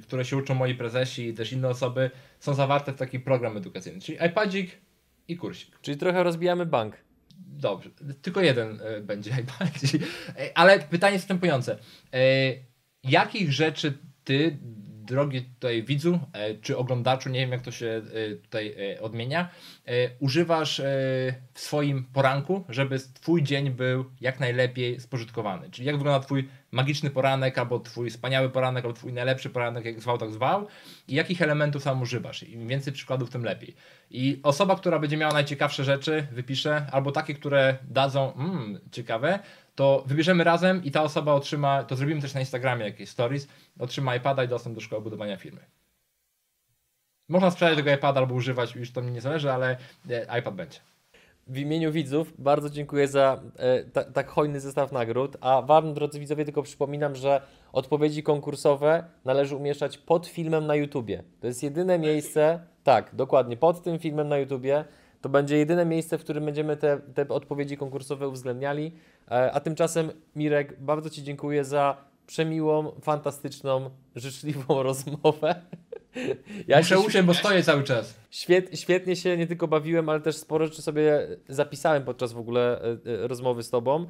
[0.00, 4.00] które się uczą moi prezesi i też inne osoby, są zawarte w taki program edukacyjny.
[4.00, 4.84] Czyli iPadzik,
[5.28, 5.80] i kursik.
[5.80, 6.96] Czyli trochę rozbijamy bank.
[7.36, 7.90] Dobrze,
[8.22, 10.00] tylko jeden e, będzie najbardziej.
[10.38, 11.78] E, Ale pytanie następujące.
[12.12, 12.18] E,
[13.04, 14.58] jakich rzeczy ty,
[15.04, 19.48] drogi tutaj widzu, e, czy oglądaczu, nie wiem jak to się e, tutaj e, odmienia,
[20.20, 20.82] używasz
[21.54, 25.70] w swoim poranku, żeby twój dzień był jak najlepiej spożytkowany?
[25.70, 30.00] Czyli jak wygląda twój magiczny poranek, albo twój wspaniały poranek, albo twój najlepszy poranek, jak
[30.00, 30.66] zwał, tak zwał
[31.08, 32.42] i jakich elementów tam używasz?
[32.42, 33.74] Im więcej przykładów, tym lepiej.
[34.10, 39.38] I osoba, która będzie miała najciekawsze rzeczy, wypisze, albo takie, które dadzą, mm, ciekawe,
[39.74, 43.48] to wybierzemy razem i ta osoba otrzyma, to zrobimy też na Instagramie jakieś stories,
[43.78, 45.60] otrzyma iPada i dostęp do szkoły budowania firmy.
[47.28, 49.76] Można sprzedać tego iPada albo używać, już to mi nie zależy, ale
[50.10, 50.78] e, iPad będzie.
[51.46, 56.20] W imieniu widzów bardzo dziękuję za e, ta, tak hojny zestaw nagród, a Wam, drodzy
[56.20, 57.40] widzowie, tylko przypominam, że
[57.72, 61.22] odpowiedzi konkursowe należy umieszczać pod filmem na YouTubie.
[61.40, 64.84] To jest jedyne miejsce, tak, dokładnie, pod tym filmem na YouTubie.
[65.24, 68.92] To będzie jedyne miejsce, w którym będziemy te, te odpowiedzi konkursowe uwzględniali.
[69.30, 71.96] E, a tymczasem, Mirek, bardzo Ci dziękuję za
[72.26, 75.54] przemiłą, fantastyczną, życzliwą rozmowę.
[76.68, 78.14] Ja Muszę usiąść, bo stoję cały czas.
[78.30, 82.80] Świet, świetnie się nie tylko bawiłem, ale też sporo rzeczy sobie zapisałem podczas w ogóle
[82.82, 84.06] e, e, rozmowy z Tobą.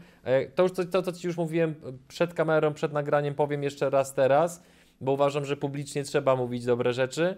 [0.54, 1.74] To, już, to, co Ci już mówiłem
[2.08, 4.62] przed kamerą, przed nagraniem, powiem jeszcze raz teraz,
[5.00, 7.36] bo uważam, że publicznie trzeba mówić dobre rzeczy.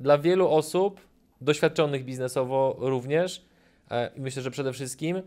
[0.00, 1.00] Dla wielu osób,
[1.40, 3.44] doświadczonych biznesowo również,
[3.90, 5.22] e, i myślę, że przede wszystkim,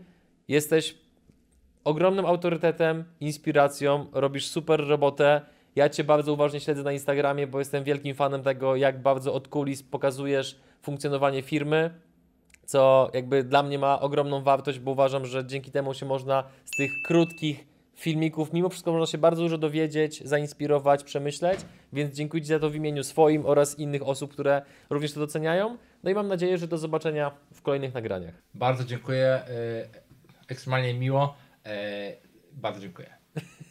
[0.48, 0.98] jesteś
[1.84, 5.40] ogromnym autorytetem, inspiracją, robisz super robotę.
[5.76, 9.48] Ja Cię bardzo uważnie śledzę na Instagramie, bo jestem wielkim fanem tego, jak bardzo od
[9.48, 11.90] kulis pokazujesz funkcjonowanie firmy,
[12.64, 16.70] co jakby dla mnie ma ogromną wartość, bo uważam, że dzięki temu się można z
[16.70, 17.69] tych krótkich
[18.00, 21.60] filmików, mimo wszystko można się bardzo dużo dowiedzieć, zainspirować, przemyśleć,
[21.92, 25.76] więc dziękuję Ci za to w imieniu swoim oraz innych osób, które również to doceniają.
[26.02, 28.34] No i mam nadzieję, że do zobaczenia w kolejnych nagraniach.
[28.54, 29.26] Bardzo dziękuję.
[29.26, 29.42] e,
[30.48, 31.34] Ekstremalnie miło.
[31.66, 32.12] E,
[32.52, 33.08] Bardzo dziękuję.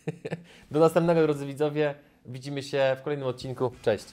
[0.71, 1.95] Do następnego, drodzy widzowie.
[2.25, 3.71] Widzimy się w kolejnym odcinku.
[3.81, 4.05] Cześć.